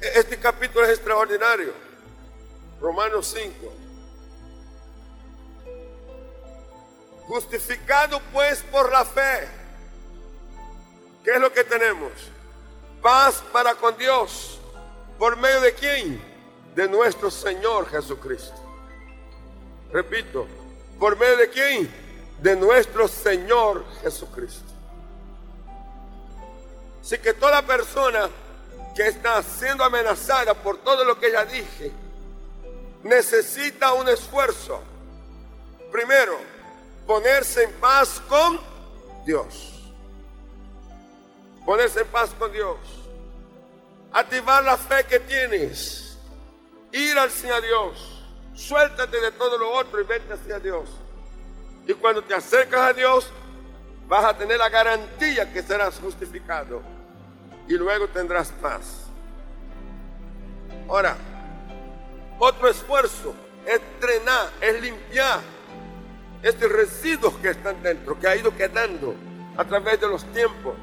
E-, 0.03 0.19
este 0.19 0.39
capítulo 0.39 0.85
es 0.85 0.91
extraordinario. 0.91 1.90
Romanos 2.81 3.35
5. 3.37 3.73
Justificado 7.27 8.21
pues 8.33 8.63
por 8.63 8.91
la 8.91 9.05
fe. 9.05 9.49
¿Qué 11.23 11.33
es 11.33 11.41
lo 11.41 11.53
que 11.53 11.63
tenemos? 11.65 12.13
Paz 13.03 13.43
para 13.53 13.75
con 13.75 13.97
Dios. 13.97 14.59
¿Por 15.19 15.37
medio 15.37 15.61
de 15.61 15.75
quién? 15.75 16.21
De 16.75 16.89
nuestro 16.89 17.31
Señor 17.31 17.89
Jesucristo. 17.91 18.57
Repito, 19.93 20.47
¿por 20.99 21.19
medio 21.19 21.37
de 21.37 21.51
quién? 21.51 21.91
De 22.41 22.57
nuestro 22.57 23.07
Señor 23.07 23.85
Jesucristo. 24.03 24.71
Así 27.03 27.19
que 27.19 27.35
toda 27.35 27.61
persona 27.63 28.31
que 28.95 29.07
está 29.09 29.43
siendo 29.43 29.85
amenazada 29.85 30.55
por 30.55 30.79
todo 30.79 31.05
lo 31.05 31.19
que 31.19 31.33
ya 31.33 31.45
dije, 31.45 31.93
necesita 33.03 33.93
un 33.95 34.09
esfuerzo. 34.09 34.83
Primero, 35.91 36.39
ponerse 37.07 37.65
en 37.65 37.73
paz 37.73 38.21
con 38.29 38.61
Dios. 39.25 39.93
Ponerse 41.65 42.01
en 42.01 42.07
paz 42.09 42.31
con 42.39 42.53
Dios. 42.53 42.79
Activar 44.13 44.65
la 44.65 44.77
fe 44.77 45.05
que 45.05 45.21
tienes. 45.21 46.19
Ir 46.93 47.17
Señor 47.31 47.63
Dios. 47.63 48.25
Suéltate 48.55 49.21
de 49.21 49.33
todo 49.33 49.57
lo 49.57 49.73
otro 49.73 50.01
y 50.01 50.05
vete 50.05 50.33
hacia 50.33 50.59
Dios. 50.59 50.89
Y 51.87 51.95
cuando 51.95 52.23
te 52.23 52.35
acercas 52.35 52.81
a 52.81 52.93
Dios, 52.93 53.31
vas 54.07 54.25
a 54.25 54.37
tener 54.37 54.59
la 54.59 54.69
garantía 54.69 55.53
que 55.53 55.63
serás 55.63 55.99
justificado. 55.99 56.83
Y 57.69 57.75
luego 57.75 58.09
tendrás 58.09 58.51
paz. 58.61 59.07
Ahora, 60.89 61.17
otro 62.41 62.69
esfuerzo 62.69 63.35
es 63.67 63.81
drenar, 64.01 64.49
es 64.61 64.81
limpiar 64.81 65.41
estos 66.43 66.73
residuos 66.73 67.35
que 67.35 67.51
están 67.51 67.83
dentro, 67.83 68.19
que 68.19 68.27
ha 68.27 68.35
ido 68.35 68.57
quedando 68.57 69.15
a 69.57 69.65
través 69.65 70.01
de 70.01 70.09
los 70.09 70.25
tiempos. 70.33 70.75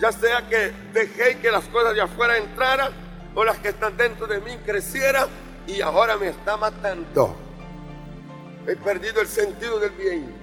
Ya 0.00 0.10
sea 0.10 0.48
que 0.48 0.72
dejé 0.92 1.38
que 1.38 1.50
las 1.50 1.64
cosas 1.66 1.94
de 1.94 2.00
afuera 2.00 2.38
entraran 2.38 2.92
o 3.34 3.44
las 3.44 3.58
que 3.58 3.68
están 3.68 3.96
dentro 3.96 4.26
de 4.26 4.40
mí 4.40 4.56
crecieran 4.64 5.28
y 5.66 5.82
ahora 5.82 6.16
me 6.16 6.28
está 6.28 6.56
matando. 6.56 7.36
He 8.66 8.76
perdido 8.76 9.20
el 9.20 9.28
sentido 9.28 9.78
del 9.78 9.90
bien 9.90 10.34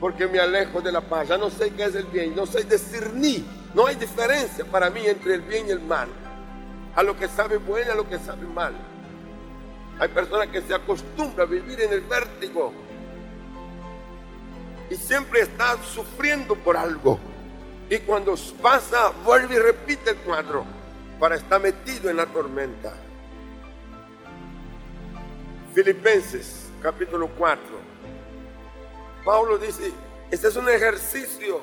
porque 0.00 0.26
me 0.26 0.40
alejo 0.40 0.80
de 0.80 0.90
la 0.90 1.02
paz. 1.02 1.28
Ya 1.28 1.36
no 1.36 1.50
sé 1.50 1.70
qué 1.74 1.84
es 1.84 1.94
el 1.94 2.06
bien, 2.06 2.34
no 2.34 2.46
sé 2.46 2.64
discernir. 2.64 3.44
No 3.74 3.86
hay 3.86 3.96
diferencia 3.96 4.64
para 4.64 4.88
mí 4.88 5.06
entre 5.06 5.34
el 5.34 5.42
bien 5.42 5.68
y 5.68 5.70
el 5.70 5.80
mal. 5.80 6.08
A 6.96 7.02
lo 7.02 7.16
que 7.16 7.28
sabe 7.28 7.56
bueno 7.58 7.86
y 7.88 7.90
a 7.90 7.94
lo 7.94 8.08
que 8.08 8.18
sabe 8.18 8.46
mal. 8.46 8.74
Hay 9.98 10.08
personas 10.08 10.48
que 10.48 10.62
se 10.62 10.74
acostumbran 10.74 11.46
a 11.46 11.50
vivir 11.50 11.80
en 11.80 11.92
el 11.92 12.00
vértigo 12.00 12.72
y 14.88 14.96
siempre 14.96 15.40
están 15.40 15.82
sufriendo 15.84 16.54
por 16.56 16.76
algo. 16.76 17.18
Y 17.88 17.98
cuando 17.98 18.34
pasa, 18.62 19.12
vuelve 19.24 19.56
y 19.56 19.58
repite 19.58 20.10
el 20.10 20.16
cuadro 20.16 20.64
para 21.18 21.36
estar 21.36 21.60
metido 21.60 22.08
en 22.08 22.16
la 22.16 22.26
tormenta. 22.26 22.94
Filipenses 25.74 26.70
capítulo 26.82 27.28
4. 27.36 27.62
Pablo 29.24 29.58
dice, 29.58 29.92
este 30.30 30.48
es 30.48 30.56
un 30.56 30.68
ejercicio 30.68 31.60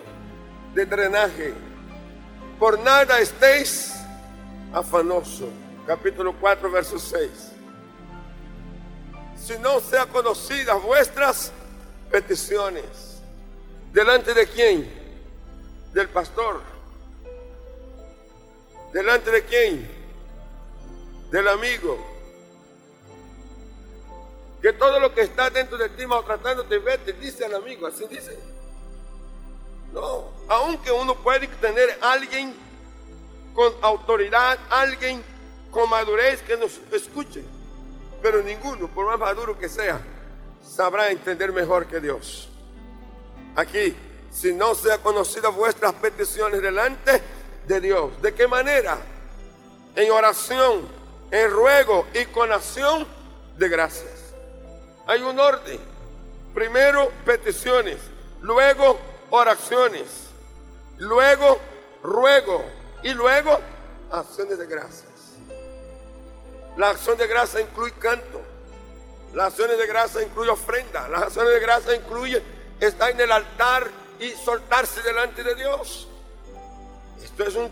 de 0.73 0.85
drenaje. 0.85 1.53
Por 2.59 2.79
nada 2.79 3.19
estéis 3.19 3.96
afanoso. 4.73 5.49
Capítulo 5.85 6.33
4, 6.39 6.69
verso 6.71 6.99
6 6.99 7.57
si 9.47 9.57
no 9.59 9.79
sea 9.79 10.05
conocidas 10.05 10.81
vuestras 10.83 11.51
peticiones. 12.11 13.21
¿Delante 13.93 14.33
de 14.33 14.45
quién? 14.45 14.91
Del 15.93 16.09
pastor. 16.09 16.61
¿Delante 18.91 19.31
de 19.31 19.43
quién? 19.43 19.89
Del 21.31 21.47
amigo. 21.47 21.97
Que 24.61 24.73
todo 24.73 24.99
lo 24.99 25.13
que 25.13 25.21
está 25.21 25.49
dentro 25.49 25.77
de 25.77 25.89
ti 25.89 26.05
maltratándote, 26.05 26.79
vete, 26.79 27.13
dice 27.13 27.45
al 27.45 27.55
amigo, 27.55 27.87
así 27.87 28.05
dice. 28.09 28.37
No, 29.93 30.25
aunque 30.49 30.91
uno 30.91 31.15
puede 31.15 31.47
tener 31.47 31.97
alguien 32.01 32.53
con 33.57 33.73
autoridad, 33.81 34.59
alguien 34.69 35.23
con 35.71 35.89
madurez 35.89 36.43
que 36.43 36.55
nos 36.57 36.79
escuche 36.91 37.43
pero 38.21 38.41
ninguno, 38.41 38.87
por 38.87 39.05
más 39.05 39.19
maduro 39.19 39.57
que 39.57 39.69
sea, 39.69 39.99
sabrá 40.63 41.09
entender 41.11 41.51
mejor 41.51 41.87
que 41.87 41.99
Dios. 41.99 42.49
Aquí, 43.55 43.95
si 44.31 44.53
no 44.53 44.75
sea 44.75 44.97
conocida 44.99 45.49
vuestras 45.49 45.93
peticiones 45.93 46.61
delante 46.61 47.21
de 47.67 47.81
Dios, 47.81 48.21
¿de 48.21 48.33
qué 48.33 48.47
manera? 48.47 48.97
En 49.95 50.11
oración, 50.11 50.87
en 51.31 51.51
ruego 51.51 52.05
y 52.13 52.25
con 52.25 52.51
acción 52.51 53.07
de 53.57 53.69
gracias. 53.69 54.33
Hay 55.07 55.21
un 55.21 55.39
orden. 55.39 55.79
Primero 56.53 57.11
peticiones, 57.23 57.97
luego 58.41 58.99
oraciones, 59.29 60.29
luego 60.97 61.59
ruego 62.03 62.63
y 63.03 63.13
luego 63.13 63.59
acciones 64.11 64.57
de 64.57 64.65
gracias. 64.65 65.05
La 66.77 66.91
acción 66.91 67.17
de 67.17 67.27
gracia 67.27 67.61
incluye 67.61 67.93
canto. 67.93 68.41
Las 69.33 69.47
acciones 69.47 69.77
de 69.77 69.87
gracia 69.87 70.21
incluye 70.21 70.49
ofrenda. 70.49 71.07
Las 71.09 71.23
acciones 71.23 71.53
de 71.53 71.59
gracia 71.59 71.95
incluye 71.95 72.41
estar 72.79 73.11
en 73.11 73.19
el 73.19 73.31
altar 73.31 73.89
y 74.19 74.29
soltarse 74.31 75.01
delante 75.01 75.43
de 75.43 75.55
Dios. 75.55 76.07
Esto 77.23 77.43
es 77.43 77.55
un, 77.55 77.71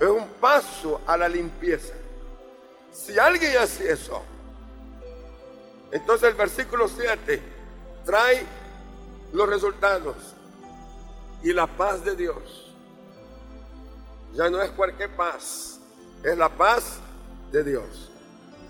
es 0.00 0.08
un 0.08 0.26
paso 0.40 1.00
a 1.06 1.16
la 1.16 1.28
limpieza. 1.28 1.94
Si 2.92 3.18
alguien 3.18 3.56
hace 3.56 3.90
eso, 3.90 4.22
entonces 5.90 6.28
el 6.28 6.34
versículo 6.34 6.88
7 6.88 7.42
trae 8.04 8.44
los 9.32 9.48
resultados 9.48 10.16
y 11.42 11.52
la 11.52 11.66
paz 11.66 12.04
de 12.04 12.16
Dios. 12.16 12.61
Ya 14.34 14.48
no 14.48 14.60
es 14.62 14.70
cualquier 14.70 15.10
paz, 15.10 15.78
es 16.24 16.36
la 16.36 16.48
paz 16.48 16.98
de 17.50 17.62
Dios. 17.62 18.10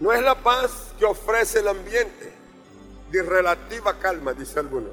No 0.01 0.13
es 0.13 0.21
la 0.21 0.35
paz 0.35 0.93
que 0.99 1.05
ofrece 1.05 1.61
el 1.61 1.69
ambiente 1.69 2.33
de 3.11 3.23
relativa 3.23 3.99
calma, 3.99 4.33
dice 4.33 4.59
algunos. 4.59 4.91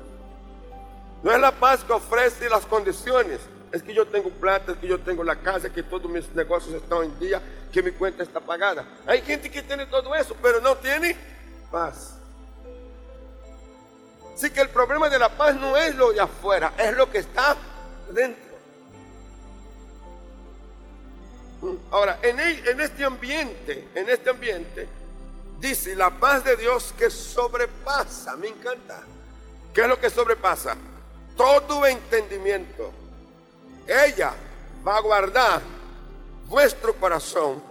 No 1.24 1.32
es 1.32 1.40
la 1.40 1.52
paz 1.52 1.84
que 1.84 1.94
ofrece 1.94 2.50
las 2.50 2.66
condiciones. 2.66 3.40
Es 3.72 3.84
que 3.84 3.94
yo 3.94 4.08
tengo 4.08 4.30
plata, 4.30 4.72
es 4.72 4.78
que 4.78 4.88
yo 4.88 5.00
tengo 5.00 5.24
la 5.24 5.36
casa, 5.36 5.72
que 5.72 5.84
todos 5.84 6.10
mis 6.10 6.28
negocios 6.34 6.76
están 6.76 7.04
en 7.04 7.20
día, 7.20 7.42
que 7.72 7.84
mi 7.84 7.92
cuenta 7.92 8.24
está 8.24 8.40
pagada. 8.40 8.86
Hay 9.06 9.22
gente 9.22 9.50
que 9.50 9.62
tiene 9.62 9.86
todo 9.86 10.14
eso, 10.16 10.36
pero 10.42 10.60
no 10.62 10.76
tiene 10.78 11.16
paz. 11.72 12.16
Así 14.34 14.50
que 14.50 14.62
el 14.62 14.70
problema 14.70 15.10
de 15.10 15.20
la 15.20 15.30
paz 15.30 15.56
no 15.56 15.76
es 15.76 15.96
lo 15.96 16.12
de 16.12 16.22
afuera, 16.22 16.74
es 16.78 16.96
lo 16.96 17.12
que 17.12 17.20
está 17.20 17.56
dentro. 18.12 18.49
Ahora, 21.92 22.20
en, 22.22 22.40
este 22.80 23.04
ambiente, 23.04 23.90
en 23.96 24.10
este 24.10 24.30
ambiente, 24.30 24.88
Dice, 25.60 25.94
la 25.94 26.10
paz 26.10 26.44
de 26.46 26.56
Dios 26.56 26.94
que 26.98 27.10
sobrepasa, 27.10 28.38
me 28.38 28.48
encanta. 28.48 29.02
¿Qué 29.74 29.82
es 29.82 29.88
lo 29.88 30.00
que 30.00 30.10
sobrepasa? 30.10 30.76
Todo 31.36 31.86
entendimiento. 31.86 32.92
Ella 33.86 34.34
va 34.88 34.98
a 34.98 35.02
guardar 35.02 35.62
vuestro 36.48 36.96
corazón 36.96 37.62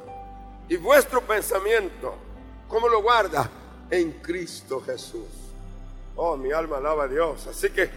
y 0.69 0.77
vuestro 0.77 1.23
pensamiento. 1.23 2.15
¿Cómo 2.69 2.89
lo 2.89 3.01
guarda? 3.01 3.49
En 3.91 4.13
Cristo 4.21 4.83
Jesús. 4.85 5.29
Oh, 6.15 6.37
mi 6.37 6.53
alma 6.53 6.77
alaba 6.77 7.05
a 7.05 7.09
Dios. 7.09 7.47
Así 7.47 7.71
que 7.71 7.91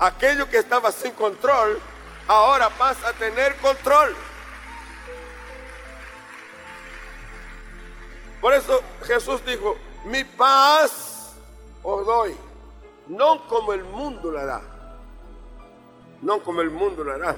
aquello 0.00 0.50
que 0.50 0.58
estaba 0.58 0.90
sin 0.90 1.12
control, 1.12 1.78
ahora 2.26 2.68
pasa 2.70 3.10
a 3.10 3.12
tener 3.12 3.54
control. 3.56 4.12
Por 8.46 8.54
eso 8.54 8.80
Jesús 9.02 9.44
dijo, 9.44 9.76
mi 10.04 10.22
paz 10.22 11.32
os 11.82 12.06
doy, 12.06 12.32
no 13.08 13.44
como 13.48 13.72
el 13.72 13.82
mundo 13.82 14.30
la 14.30 14.44
da, 14.44 14.62
no 16.22 16.40
como 16.44 16.60
el 16.60 16.70
mundo 16.70 17.02
la 17.02 17.18
da. 17.18 17.36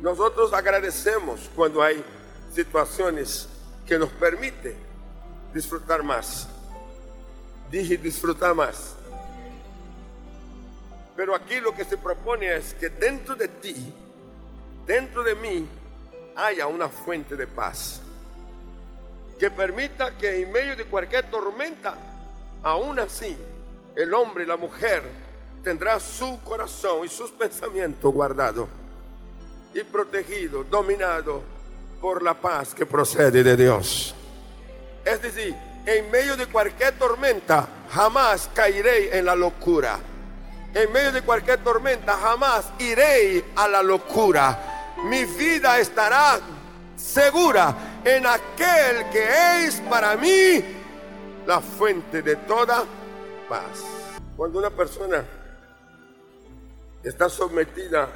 Nosotros 0.00 0.52
agradecemos 0.52 1.48
cuando 1.54 1.80
hay 1.80 2.04
situaciones 2.52 3.48
que 3.86 3.96
nos 3.96 4.08
permiten 4.10 4.76
disfrutar 5.54 6.02
más. 6.02 6.48
dije 7.70 7.96
disfrutar 7.96 8.56
más. 8.56 8.96
Pero 11.14 11.32
aquí 11.36 11.60
lo 11.60 11.72
que 11.76 11.84
se 11.84 11.96
propone 11.96 12.56
es 12.56 12.74
que 12.74 12.88
dentro 12.88 13.36
de 13.36 13.46
ti, 13.46 13.94
dentro 14.84 15.22
de 15.22 15.36
mí, 15.36 15.68
haya 16.34 16.66
una 16.66 16.88
fuente 16.88 17.36
de 17.36 17.46
paz. 17.46 18.02
Que 19.38 19.50
permita 19.50 20.16
que 20.16 20.42
en 20.42 20.52
medio 20.52 20.74
de 20.76 20.84
cualquier 20.84 21.30
tormenta, 21.30 21.94
aún 22.62 22.98
así, 22.98 23.36
el 23.94 24.12
hombre 24.14 24.44
y 24.44 24.46
la 24.46 24.56
mujer 24.56 25.02
tendrá 25.62 26.00
su 26.00 26.40
corazón 26.42 27.04
y 27.04 27.08
sus 27.08 27.30
pensamientos 27.30 28.12
guardados 28.12 28.68
y 29.74 29.82
protegido, 29.84 30.64
dominado 30.64 31.42
por 32.00 32.22
la 32.22 32.34
paz 32.34 32.74
que 32.74 32.86
procede 32.86 33.42
de 33.42 33.56
Dios. 33.56 34.14
Es 35.04 35.22
decir, 35.22 35.54
en 35.86 36.10
medio 36.10 36.36
de 36.36 36.46
cualquier 36.46 36.98
tormenta 36.98 37.68
jamás 37.90 38.50
caeré 38.54 39.16
en 39.18 39.24
la 39.24 39.34
locura. 39.34 39.98
En 40.74 40.92
medio 40.92 41.12
de 41.12 41.22
cualquier 41.22 41.62
tormenta 41.64 42.14
jamás 42.14 42.66
iré 42.78 43.44
a 43.56 43.66
la 43.68 43.82
locura. 43.82 44.94
Mi 45.04 45.24
vida 45.24 45.78
estará 45.78 46.38
segura 46.96 47.74
en 48.16 48.26
aquel 48.26 49.10
que 49.10 49.66
es 49.66 49.80
para 49.88 50.16
mí 50.16 50.64
la 51.46 51.60
fuente 51.60 52.22
de 52.22 52.36
toda 52.36 52.84
paz. 53.48 53.84
Cuando 54.36 54.58
una 54.58 54.70
persona 54.70 55.24
está 57.02 57.28
sometida 57.28 58.08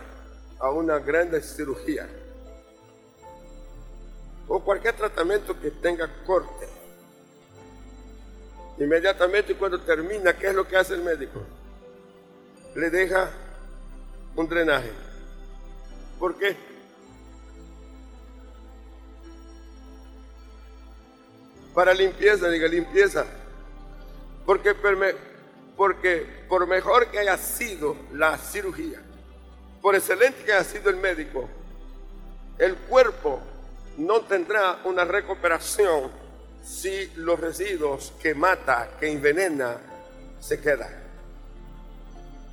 a 0.58 0.70
una 0.70 0.98
grande 0.98 1.42
cirugía 1.42 2.08
o 4.48 4.60
cualquier 4.60 4.94
tratamiento 4.96 5.58
que 5.60 5.70
tenga 5.70 6.08
corte, 6.24 6.68
inmediatamente 8.78 9.54
cuando 9.56 9.80
termina, 9.80 10.36
¿qué 10.36 10.48
es 10.48 10.54
lo 10.54 10.66
que 10.66 10.76
hace 10.76 10.94
el 10.94 11.02
médico? 11.02 11.40
Le 12.74 12.90
deja 12.90 13.30
un 14.36 14.48
drenaje. 14.48 14.90
¿Por 16.18 16.36
qué? 16.36 16.71
Para 21.74 21.94
limpieza, 21.94 22.48
diga 22.48 22.68
limpieza. 22.68 23.24
Porque, 24.44 24.74
por 26.48 26.66
mejor 26.66 27.10
que 27.10 27.18
haya 27.18 27.36
sido 27.38 27.96
la 28.12 28.36
cirugía, 28.36 29.00
por 29.80 29.94
excelente 29.94 30.44
que 30.44 30.52
haya 30.52 30.64
sido 30.64 30.90
el 30.90 30.96
médico, 30.96 31.48
el 32.58 32.76
cuerpo 32.76 33.40
no 33.96 34.20
tendrá 34.22 34.80
una 34.84 35.04
recuperación 35.04 36.10
si 36.64 37.10
los 37.16 37.40
residuos 37.40 38.12
que 38.20 38.34
mata, 38.34 38.96
que 39.00 39.10
envenena, 39.10 39.78
se 40.40 40.60
quedan. 40.60 41.02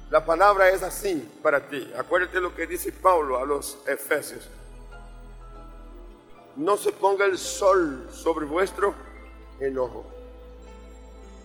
La 0.10 0.26
palabra 0.26 0.70
es 0.70 0.82
así 0.82 1.30
para 1.44 1.68
ti. 1.68 1.92
Acuérdate 1.96 2.40
lo 2.40 2.56
que 2.56 2.66
dice 2.66 2.92
Pablo 2.92 3.38
a 3.38 3.46
los 3.46 3.78
Efesios. 3.86 4.48
No 6.56 6.78
se 6.78 6.92
ponga 6.92 7.26
el 7.26 7.38
sol 7.38 8.10
sobre 8.12 8.46
vuestro 8.46 8.96
enojo. 9.60 10.06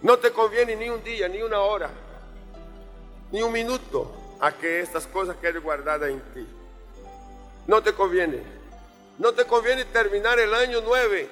No 0.03 0.19
te 0.19 0.31
conviene 0.31 0.77
ni 0.77 0.91
un 0.91 1.03
día, 1.03 1.29
ni 1.29 1.43
una 1.43 1.61
hora, 1.61 1.91
ni 3.33 3.43
un 3.43 3.53
minuto 3.53 4.13
a 4.41 4.53
que 4.53 4.81
estas 4.81 5.07
cosas 5.07 5.37
queden 5.37 5.63
guardadas 5.63 6.11
en 6.11 6.21
ti. 6.33 6.47
No 7.67 7.83
te 7.83 7.95
conviene. 7.95 8.43
No 9.19 9.33
te 9.33 9.45
conviene 9.45 9.85
terminar 9.87 10.39
el 10.41 10.53
año 10.55 10.81
9 10.85 11.31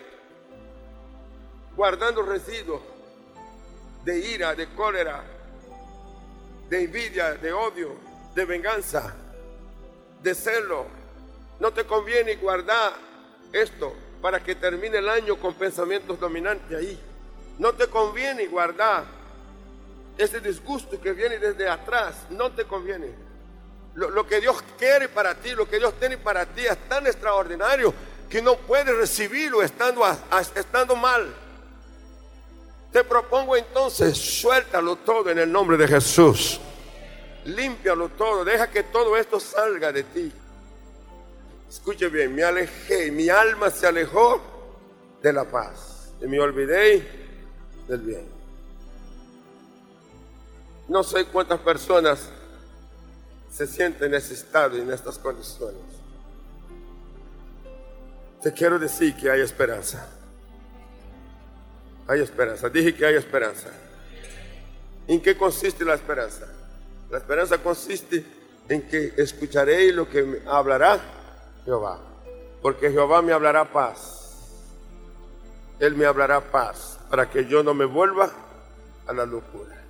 guardando 1.77 2.23
residuos 2.23 2.81
de 4.05 4.19
ira, 4.19 4.55
de 4.55 4.69
cólera, 4.75 5.23
de 6.69 6.85
envidia, 6.85 7.35
de 7.35 7.53
odio, 7.53 7.91
de 8.35 8.45
venganza, 8.45 9.15
de 10.23 10.35
celo. 10.35 10.87
No 11.61 11.73
te 11.73 11.85
conviene 11.85 12.37
guardar 12.37 12.95
esto 13.53 13.95
para 14.23 14.41
que 14.41 14.55
termine 14.55 14.99
el 14.99 15.09
año 15.09 15.37
con 15.37 15.53
pensamientos 15.55 16.19
dominantes 16.19 16.79
ahí. 16.79 16.99
No 17.59 17.73
te 17.73 17.89
conviene 17.89 18.47
guardar 18.47 19.05
ese 20.17 20.41
disgusto 20.41 21.01
que 21.01 21.13
viene 21.13 21.39
desde 21.39 21.69
atrás. 21.69 22.15
No 22.31 22.53
te 22.53 22.65
conviene. 22.65 23.09
Lo, 23.95 24.27
que 24.27 24.41
Dios 24.41 24.63
quiere 24.79 25.09
para 25.09 25.35
ti, 25.35 25.51
lo 25.51 25.69
que 25.69 25.79
Dios 25.79 25.93
tiene 25.99 26.17
para 26.17 26.47
ti 26.47 26.63
es 26.63 26.79
tan 26.89 27.07
extraordinario 27.07 27.93
que 28.31 28.41
no 28.41 28.57
puedes 28.57 28.97
recibirlo 28.97 29.61
estando, 29.61 30.03
estando 30.55 30.97
mal. 30.97 31.29
Te 32.93 33.05
propongo 33.05 33.57
entonces, 33.57 34.17
suéltalo 34.17 34.97
todo 34.97 35.31
en 35.31 35.41
el 35.41 35.51
nombre 35.51 35.77
de 35.77 35.89
Jesús. 35.89 36.61
Límpialo 37.45 38.11
todo, 38.11 38.45
deja 38.45 38.71
que 38.71 38.85
todo 38.85 39.17
esto 39.17 39.41
salga 39.41 39.91
de 39.93 40.05
ti. 40.05 40.33
Escuche 41.73 42.11
bien, 42.11 42.35
me 42.35 42.45
alejé, 42.45 43.11
mi 43.11 43.31
alma 43.31 43.71
se 43.71 43.87
alejó 43.87 44.43
de 45.23 45.33
la 45.33 45.45
paz 45.45 46.13
y 46.21 46.27
me 46.27 46.39
olvidé 46.39 47.03
del 47.89 48.01
bien. 48.03 48.27
No 50.87 51.03
sé 51.03 51.25
cuántas 51.25 51.59
personas 51.61 52.29
se 53.51 53.67
sienten 53.67 54.11
necesitadas 54.11 54.77
en 54.77 54.93
estas 54.93 55.17
condiciones. 55.17 55.81
Te 58.43 58.53
quiero 58.53 58.79
decir 58.79 59.17
que 59.17 59.31
hay 59.31 59.41
esperanza. 59.41 60.07
Hay 62.07 62.21
esperanza. 62.21 62.69
Dije 62.69 62.95
que 62.95 63.07
hay 63.07 63.15
esperanza. 63.15 63.69
¿En 65.09 65.23
qué 65.23 65.39
consiste 65.39 65.87
la 65.87 65.95
esperanza? 65.95 66.47
La 67.11 67.17
esperanza 67.17 67.57
consiste 67.57 68.27
en 68.69 68.83
que 68.83 69.15
escucharé 69.17 69.91
lo 69.91 70.07
que 70.07 70.23
me 70.23 70.39
hablará 70.47 71.22
Jehová. 71.65 71.99
Porque 72.61 72.91
Jehová 72.91 73.23
me 73.23 73.33
hablará 73.33 73.65
paz. 73.65 74.49
Él 75.79 75.97
me 75.97 76.07
hablará 76.07 76.41
paz 76.41 76.99
para 77.11 77.29
que 77.29 77.47
yo 77.47 77.63
no 77.63 77.75
me 77.75 77.85
vuelva 77.85 78.31
a 79.07 79.13
la 79.13 79.27
locura. 79.27 79.83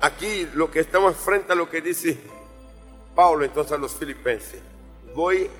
Aquí 0.00 0.48
lo 0.54 0.70
que 0.70 0.80
estamos 0.80 1.16
frente 1.16 1.52
a 1.52 1.54
lo 1.54 1.68
que 1.68 1.82
dice 1.82 2.18
Pablo 3.14 3.44
entonces 3.44 3.72
a 3.72 3.76
los 3.76 3.92
filipenses. 3.92 4.60
Voy 5.14 5.50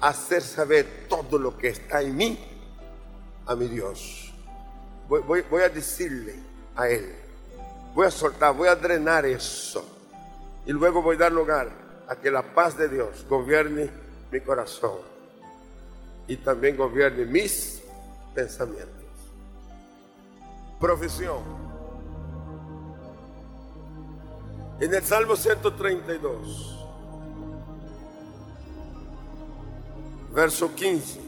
a 0.00 0.08
hacer 0.08 0.42
saber 0.42 1.06
todo 1.08 1.38
lo 1.38 1.56
que 1.56 1.68
está 1.68 2.02
en 2.02 2.16
mí 2.16 2.38
a 3.46 3.54
mi 3.54 3.68
Dios. 3.68 4.32
Voy, 5.08 5.62
a 5.62 5.68
decirle 5.68 6.34
a 6.74 6.88
Él. 6.88 7.14
Voy 7.94 8.06
a 8.06 8.10
soltar, 8.10 8.54
voy 8.56 8.68
a 8.68 8.74
drenar 8.74 9.26
eso. 9.26 9.84
Y 10.66 10.72
luego 10.72 11.02
voy 11.02 11.16
a 11.16 11.20
dar 11.20 11.32
lugar 11.32 11.81
que 12.16 12.30
la 12.30 12.42
paz 12.42 12.76
de 12.76 12.88
Dios 12.88 13.24
gobierne 13.28 13.90
mi 14.30 14.40
corazón. 14.40 14.98
Y 16.26 16.36
también 16.36 16.76
gobierne 16.76 17.24
mis 17.24 17.82
pensamientos. 18.34 18.88
Profesión. 20.80 21.42
En 24.80 24.92
el 24.92 25.02
Salmo 25.02 25.36
132, 25.36 26.78
verso 30.34 30.74
15. 30.74 31.20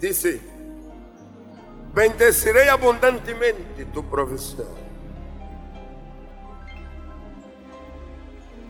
Dice, 0.00 0.40
bendeciré 1.92 2.70
abundantemente 2.70 3.84
tu 3.86 4.08
provisión. 4.08 4.87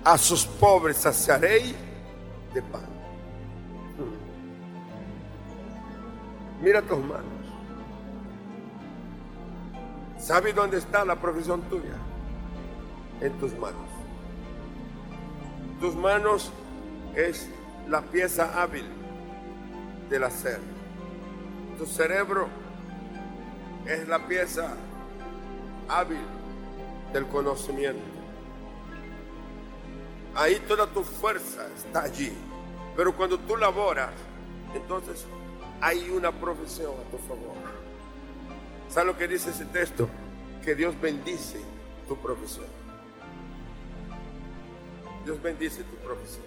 A 0.04 0.16
sus 0.16 0.46
pobres 0.46 0.96
saciaré 0.96 1.74
de 2.54 2.62
pan. 2.62 2.98
Mira 6.60 6.82
tus 6.82 6.98
manos. 6.98 7.24
¿Sabe 10.18 10.52
dónde 10.52 10.78
está 10.78 11.04
la 11.04 11.16
provisión 11.16 11.62
tuya? 11.62 11.96
En 13.20 13.32
tus 13.38 13.52
manos. 13.56 13.88
Tus 15.80 15.94
manos 15.94 16.52
es 17.14 17.48
la 17.88 18.02
pieza 18.02 18.60
hábil 18.60 18.84
del 20.10 20.24
hacer. 20.24 20.60
Tu 21.78 21.86
cerebro 21.86 22.48
es 23.86 24.08
la 24.08 24.26
pieza 24.26 24.74
hábil 25.88 26.20
del 27.12 27.26
conocimiento. 27.26 28.17
Ahí 30.34 30.60
toda 30.60 30.86
tu 30.86 31.02
fuerza 31.02 31.66
está 31.76 32.02
allí. 32.02 32.32
Pero 32.96 33.14
cuando 33.16 33.38
tú 33.38 33.56
laboras, 33.56 34.12
entonces 34.74 35.24
hay 35.80 36.10
una 36.10 36.32
profesión 36.32 36.92
a 36.92 37.10
tu 37.10 37.18
favor. 37.18 37.54
¿Sabes 38.88 39.06
lo 39.06 39.18
que 39.18 39.28
dice 39.28 39.50
ese 39.50 39.64
texto? 39.66 40.08
Que 40.64 40.74
Dios 40.74 40.98
bendice 41.00 41.60
tu 42.06 42.16
profesión. 42.16 42.66
Dios 45.24 45.40
bendice 45.42 45.82
tu 45.84 45.96
profesión. 45.96 46.44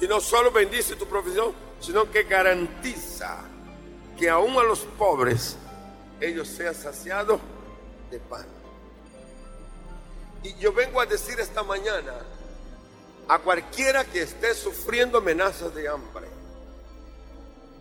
Y 0.00 0.06
no 0.06 0.20
solo 0.20 0.50
bendice 0.50 0.94
tu 0.96 1.06
profesión, 1.06 1.52
sino 1.80 2.10
que 2.10 2.24
garantiza 2.24 3.38
que 4.18 4.30
aún 4.30 4.56
a 4.56 4.62
los 4.62 4.80
pobres 4.80 5.56
ellos 6.20 6.48
sean 6.48 6.74
saciados 6.74 7.40
de 8.10 8.18
pan. 8.20 8.46
Y 10.42 10.54
yo 10.56 10.72
vengo 10.72 11.00
a 11.00 11.06
decir 11.06 11.38
esta 11.40 11.62
mañana 11.62 12.14
a 13.28 13.38
cualquiera 13.38 14.04
que 14.04 14.22
esté 14.22 14.54
sufriendo 14.54 15.18
amenazas 15.18 15.74
de 15.74 15.88
hambre, 15.88 16.28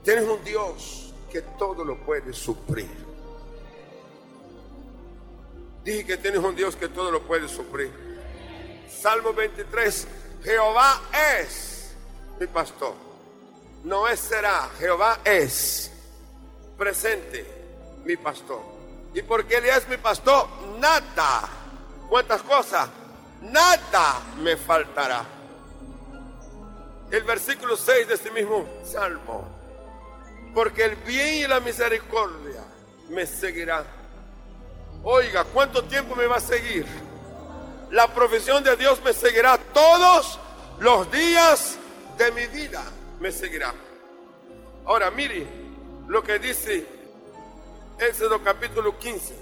tienes 0.03 0.25
un 0.25 0.43
Dios 0.43 1.13
que 1.31 1.41
todo 1.41 1.83
lo 1.83 1.97
puede 2.03 2.33
suplir. 2.33 3.05
Dije 5.83 6.05
que 6.05 6.17
tienes 6.17 6.39
un 6.39 6.55
Dios 6.55 6.75
que 6.75 6.87
todo 6.87 7.11
lo 7.11 7.21
puede 7.21 7.47
suplir. 7.47 7.91
Salmo 8.89 9.33
23, 9.33 10.07
Jehová 10.43 11.01
es 11.39 11.91
mi 12.39 12.47
pastor. 12.47 12.93
No 13.83 14.07
es 14.07 14.19
será, 14.19 14.67
Jehová 14.79 15.19
es 15.23 15.91
presente 16.75 17.45
mi 18.03 18.17
pastor. 18.17 18.61
Y 19.13 19.21
porque 19.21 19.57
Él 19.57 19.65
es 19.65 19.87
mi 19.87 19.97
pastor, 19.97 20.47
nada, 20.79 21.49
¿cuántas 22.09 22.41
cosas? 22.43 22.89
Nada 23.41 24.21
me 24.41 24.57
faltará. 24.57 25.25
El 27.11 27.23
versículo 27.23 27.77
6 27.77 28.07
de 28.07 28.13
este 28.15 28.31
mismo 28.31 28.65
salmo. 28.83 29.47
Porque 30.53 30.85
el 30.85 30.95
bien 30.97 31.35
y 31.35 31.47
la 31.47 31.59
misericordia 31.59 32.63
me 33.09 33.25
seguirán. 33.25 33.85
Oiga, 35.03 35.43
¿cuánto 35.43 35.83
tiempo 35.83 36.15
me 36.15 36.25
va 36.25 36.37
a 36.37 36.41
seguir? 36.41 36.85
La 37.91 38.07
profesión 38.07 38.63
de 38.63 38.75
Dios 38.75 39.01
me 39.03 39.13
seguirá 39.13 39.57
todos 39.57 40.39
los 40.79 41.11
días 41.11 41.77
de 42.17 42.31
mi 42.31 42.47
vida. 42.47 42.83
Me 43.19 43.31
seguirá. 43.31 43.73
Ahora, 44.85 45.11
mire 45.11 45.45
lo 46.07 46.23
que 46.23 46.39
dice 46.39 46.85
Éxodo 47.99 48.43
capítulo 48.43 48.97
15, 48.97 49.33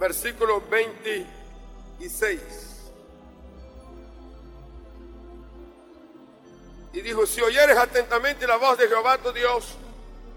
versículo 0.00 0.62
26. 0.62 2.40
Y 6.94 7.00
dijo, 7.02 7.24
si 7.26 7.40
oyeres 7.42 7.76
atentamente 7.76 8.46
la 8.46 8.56
voz 8.56 8.78
de 8.78 8.88
Jehová 8.88 9.18
tu 9.18 9.30
Dios, 9.32 9.76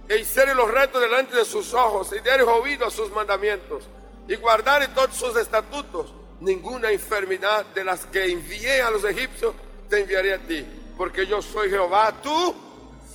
e 0.08 0.18
hicieres 0.18 0.54
los 0.56 0.70
retos 0.70 1.02
delante 1.02 1.36
de 1.36 1.46
sus 1.46 1.74
ojos, 1.74 2.12
y 2.12 2.20
dieres 2.20 2.46
oído 2.46 2.86
a 2.86 2.92
sus 2.92 3.10
mandamientos, 3.12 3.86
y 4.28 4.36
guardares 4.36 4.94
todos 4.94 5.16
sus 5.16 5.36
estatutos, 5.38 6.14
ninguna 6.42 6.92
enfermedad 6.92 7.66
de 7.68 7.86
las 7.86 8.06
que 8.06 8.26
envié 8.26 8.82
a 8.82 8.92
los 8.92 9.06
egipcios 9.06 9.56
te 9.90 10.02
enviaré 10.02 10.34
a 10.34 10.40
ti, 10.40 10.68
porque 10.98 11.26
yo 11.26 11.42
soy 11.42 11.70
Jehová 11.70 12.14
tu 12.22 12.54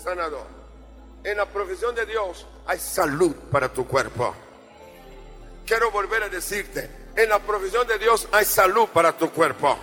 sanador. 0.02 0.46
En 1.22 1.37
la 1.37 1.46
profesión 1.46 1.94
de 1.94 2.06
Dios 2.06 2.46
hay 2.66 2.78
salud 2.78 3.34
para 3.50 3.70
tu 3.70 3.87
cuerpo. 3.87 4.34
Quiero 5.68 5.90
volver 5.90 6.22
a 6.22 6.31
decirte, 6.31 6.88
en 7.14 7.28
la 7.28 7.38
profesión 7.40 7.87
de 7.87 7.98
Dios 7.98 8.26
hay 8.33 8.46
salud 8.46 8.88
para 8.88 9.12
tu 9.12 9.31
cuerpo. 9.31 9.78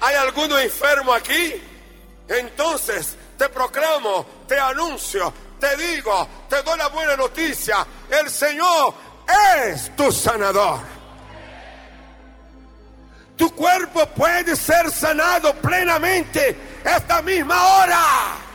¿Hay 0.00 0.14
alguno 0.14 0.56
enfermo 0.56 1.12
aquí? 1.12 1.60
Entonces 2.28 3.16
te 3.36 3.48
proclamo, 3.48 4.24
te 4.46 4.56
anuncio, 4.56 5.34
te 5.58 5.76
digo, 5.76 6.28
te 6.48 6.62
doy 6.62 6.78
la 6.78 6.86
buena 6.90 7.16
noticia. 7.16 7.84
El 8.08 8.30
Señor 8.30 8.94
es 9.66 9.96
tu 9.96 10.12
sanador. 10.12 10.78
Tu 13.36 13.52
cuerpo 13.52 14.06
puede 14.10 14.54
ser 14.54 14.92
sanado 14.92 15.52
plenamente 15.54 16.56
esta 16.84 17.20
misma 17.20 17.60
hora. 17.60 18.49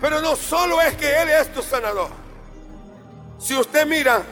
Pero 0.00 0.20
no 0.20 0.34
solo 0.36 0.80
es 0.80 0.94
que 0.94 1.22
Él 1.22 1.28
es 1.28 1.52
tu 1.52 1.62
sanador. 1.62 2.10
Si 3.38 3.56
usted 3.56 3.86
mira 3.86 4.22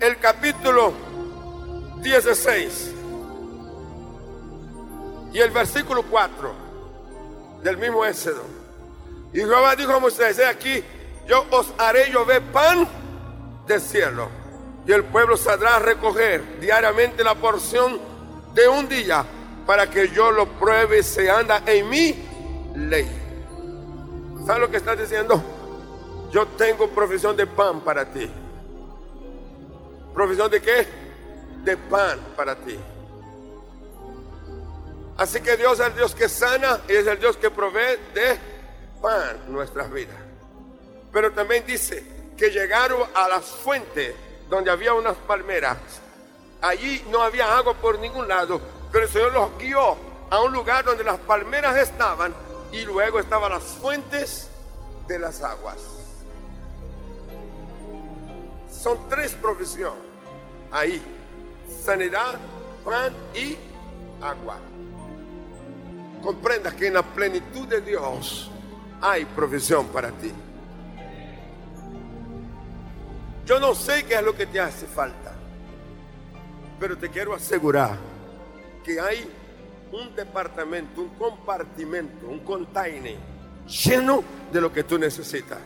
el 0.00 0.18
capítulo 0.18 0.92
16 2.02 2.92
y 5.32 5.40
el 5.40 5.50
versículo 5.50 6.02
4 6.02 6.54
del 7.62 7.78
mismo 7.78 8.04
Éxodo. 8.04 8.44
Y 9.32 9.38
Jehová 9.40 9.74
dijo 9.74 9.92
a 9.92 9.98
Moisés, 9.98 10.38
aquí, 10.40 10.82
yo 11.26 11.44
os 11.50 11.72
haré 11.78 12.10
llover 12.10 12.42
pan 12.52 12.86
del 13.66 13.80
cielo. 13.80 14.28
Y 14.86 14.92
el 14.92 15.04
pueblo 15.04 15.36
saldrá 15.36 15.76
a 15.76 15.78
recoger 15.80 16.60
diariamente 16.60 17.24
la 17.24 17.34
porción 17.34 17.98
de 18.54 18.68
un 18.68 18.88
día 18.88 19.24
para 19.66 19.90
que 19.90 20.08
yo 20.10 20.30
lo 20.30 20.46
pruebe 20.46 21.02
se 21.02 21.28
anda 21.28 21.62
en 21.66 21.88
mi 21.88 22.14
ley. 22.76 23.25
¿Sabes 24.46 24.60
lo 24.60 24.70
que 24.70 24.76
está 24.76 24.94
diciendo? 24.94 25.42
Yo 26.30 26.46
tengo 26.46 26.88
profesión 26.90 27.36
de 27.36 27.48
pan 27.48 27.80
para 27.80 28.04
ti. 28.04 28.30
¿Profesión 30.14 30.48
de 30.48 30.62
qué? 30.62 30.86
De 31.64 31.76
pan 31.76 32.20
para 32.36 32.54
ti. 32.54 32.78
Así 35.16 35.40
que 35.40 35.56
Dios 35.56 35.80
es 35.80 35.86
el 35.86 35.94
Dios 35.96 36.14
que 36.14 36.28
sana 36.28 36.80
y 36.88 36.92
es 36.92 37.08
el 37.08 37.18
Dios 37.18 37.36
que 37.38 37.50
provee 37.50 37.98
de 38.14 38.38
pan 39.02 39.36
nuestras 39.48 39.90
vidas. 39.90 40.16
Pero 41.12 41.32
también 41.32 41.64
dice 41.66 42.32
que 42.36 42.50
llegaron 42.50 43.02
a 43.16 43.26
las 43.26 43.46
fuentes 43.46 44.14
donde 44.48 44.70
había 44.70 44.94
unas 44.94 45.16
palmeras. 45.16 45.76
Allí 46.62 47.04
no 47.10 47.20
había 47.20 47.56
agua 47.56 47.74
por 47.74 47.98
ningún 47.98 48.28
lado, 48.28 48.60
pero 48.92 49.06
el 49.06 49.10
Señor 49.10 49.32
los 49.32 49.58
guió 49.58 49.96
a 50.30 50.40
un 50.40 50.52
lugar 50.52 50.84
donde 50.84 51.02
las 51.02 51.18
palmeras 51.18 51.76
estaban 51.76 52.45
y 52.76 52.84
luego 52.84 53.18
estaban 53.18 53.52
las 53.52 53.62
fuentes 53.62 54.48
de 55.08 55.18
las 55.18 55.42
aguas. 55.42 55.78
Son 58.70 58.98
tres 59.08 59.32
profesiones 59.32 60.02
ahí. 60.70 61.02
Sanidad, 61.84 62.34
pan 62.84 63.12
y 63.34 63.56
agua. 64.22 64.58
Comprenda 66.22 66.74
que 66.74 66.88
en 66.88 66.94
la 66.94 67.02
plenitud 67.02 67.66
de 67.66 67.80
Dios 67.80 68.50
hay 69.00 69.24
provisión 69.24 69.86
para 69.88 70.10
ti. 70.10 70.32
Yo 73.44 73.60
no 73.60 73.74
sé 73.74 74.04
qué 74.04 74.14
es 74.14 74.22
lo 74.22 74.34
que 74.34 74.46
te 74.46 74.60
hace 74.60 74.86
falta, 74.86 75.32
pero 76.80 76.98
te 76.98 77.08
quiero 77.08 77.32
asegurar 77.32 77.96
que 78.84 79.00
hay 79.00 79.30
un 79.92 80.14
departamento, 80.14 81.00
un 81.00 81.10
compartimento, 81.10 82.26
un 82.26 82.40
container 82.40 83.16
lleno 83.66 84.22
de 84.52 84.60
lo 84.60 84.72
que 84.72 84.84
tú 84.84 84.98
necesitas. 84.98 85.58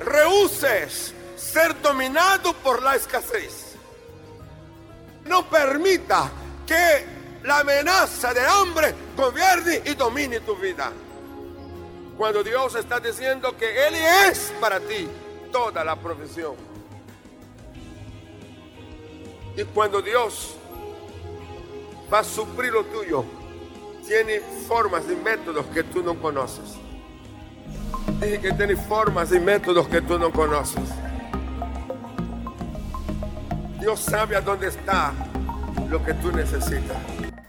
Rehuses 0.00 1.14
ser 1.36 1.80
dominado 1.82 2.52
por 2.54 2.82
la 2.82 2.94
escasez. 2.96 3.76
No 5.26 5.48
permita 5.48 6.30
que 6.66 7.04
la 7.44 7.60
amenaza 7.60 8.32
de 8.32 8.40
hambre 8.44 8.94
gobierne 9.16 9.82
y 9.84 9.94
domine 9.94 10.40
tu 10.40 10.56
vida. 10.56 10.92
Cuando 12.18 12.42
Dios 12.42 12.74
está 12.74 12.98
diciendo 12.98 13.56
que 13.56 13.86
Él 13.86 13.94
es 13.94 14.52
para 14.60 14.80
ti 14.80 15.08
toda 15.52 15.84
la 15.84 15.94
provisión. 15.94 16.56
Y 19.56 19.62
cuando 19.62 20.02
Dios 20.02 20.56
va 22.12 22.18
a 22.18 22.24
suplir 22.24 22.72
lo 22.72 22.84
tuyo, 22.86 23.24
tiene 24.04 24.40
formas 24.66 25.04
y 25.08 25.14
métodos 25.14 25.66
que 25.66 25.84
tú 25.84 26.02
no 26.02 26.20
conoces. 26.20 26.74
Dije 28.20 28.40
que 28.40 28.52
tiene 28.52 28.74
formas 28.74 29.32
y 29.32 29.38
métodos 29.38 29.86
que 29.86 30.00
tú 30.00 30.18
no 30.18 30.32
conoces. 30.32 30.82
Dios 33.78 34.00
sabe 34.00 34.34
a 34.34 34.40
dónde 34.40 34.66
está 34.66 35.12
lo 35.88 36.04
que 36.04 36.14
tú 36.14 36.32
necesitas. 36.32 36.96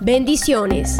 Bendiciones. 0.00 0.96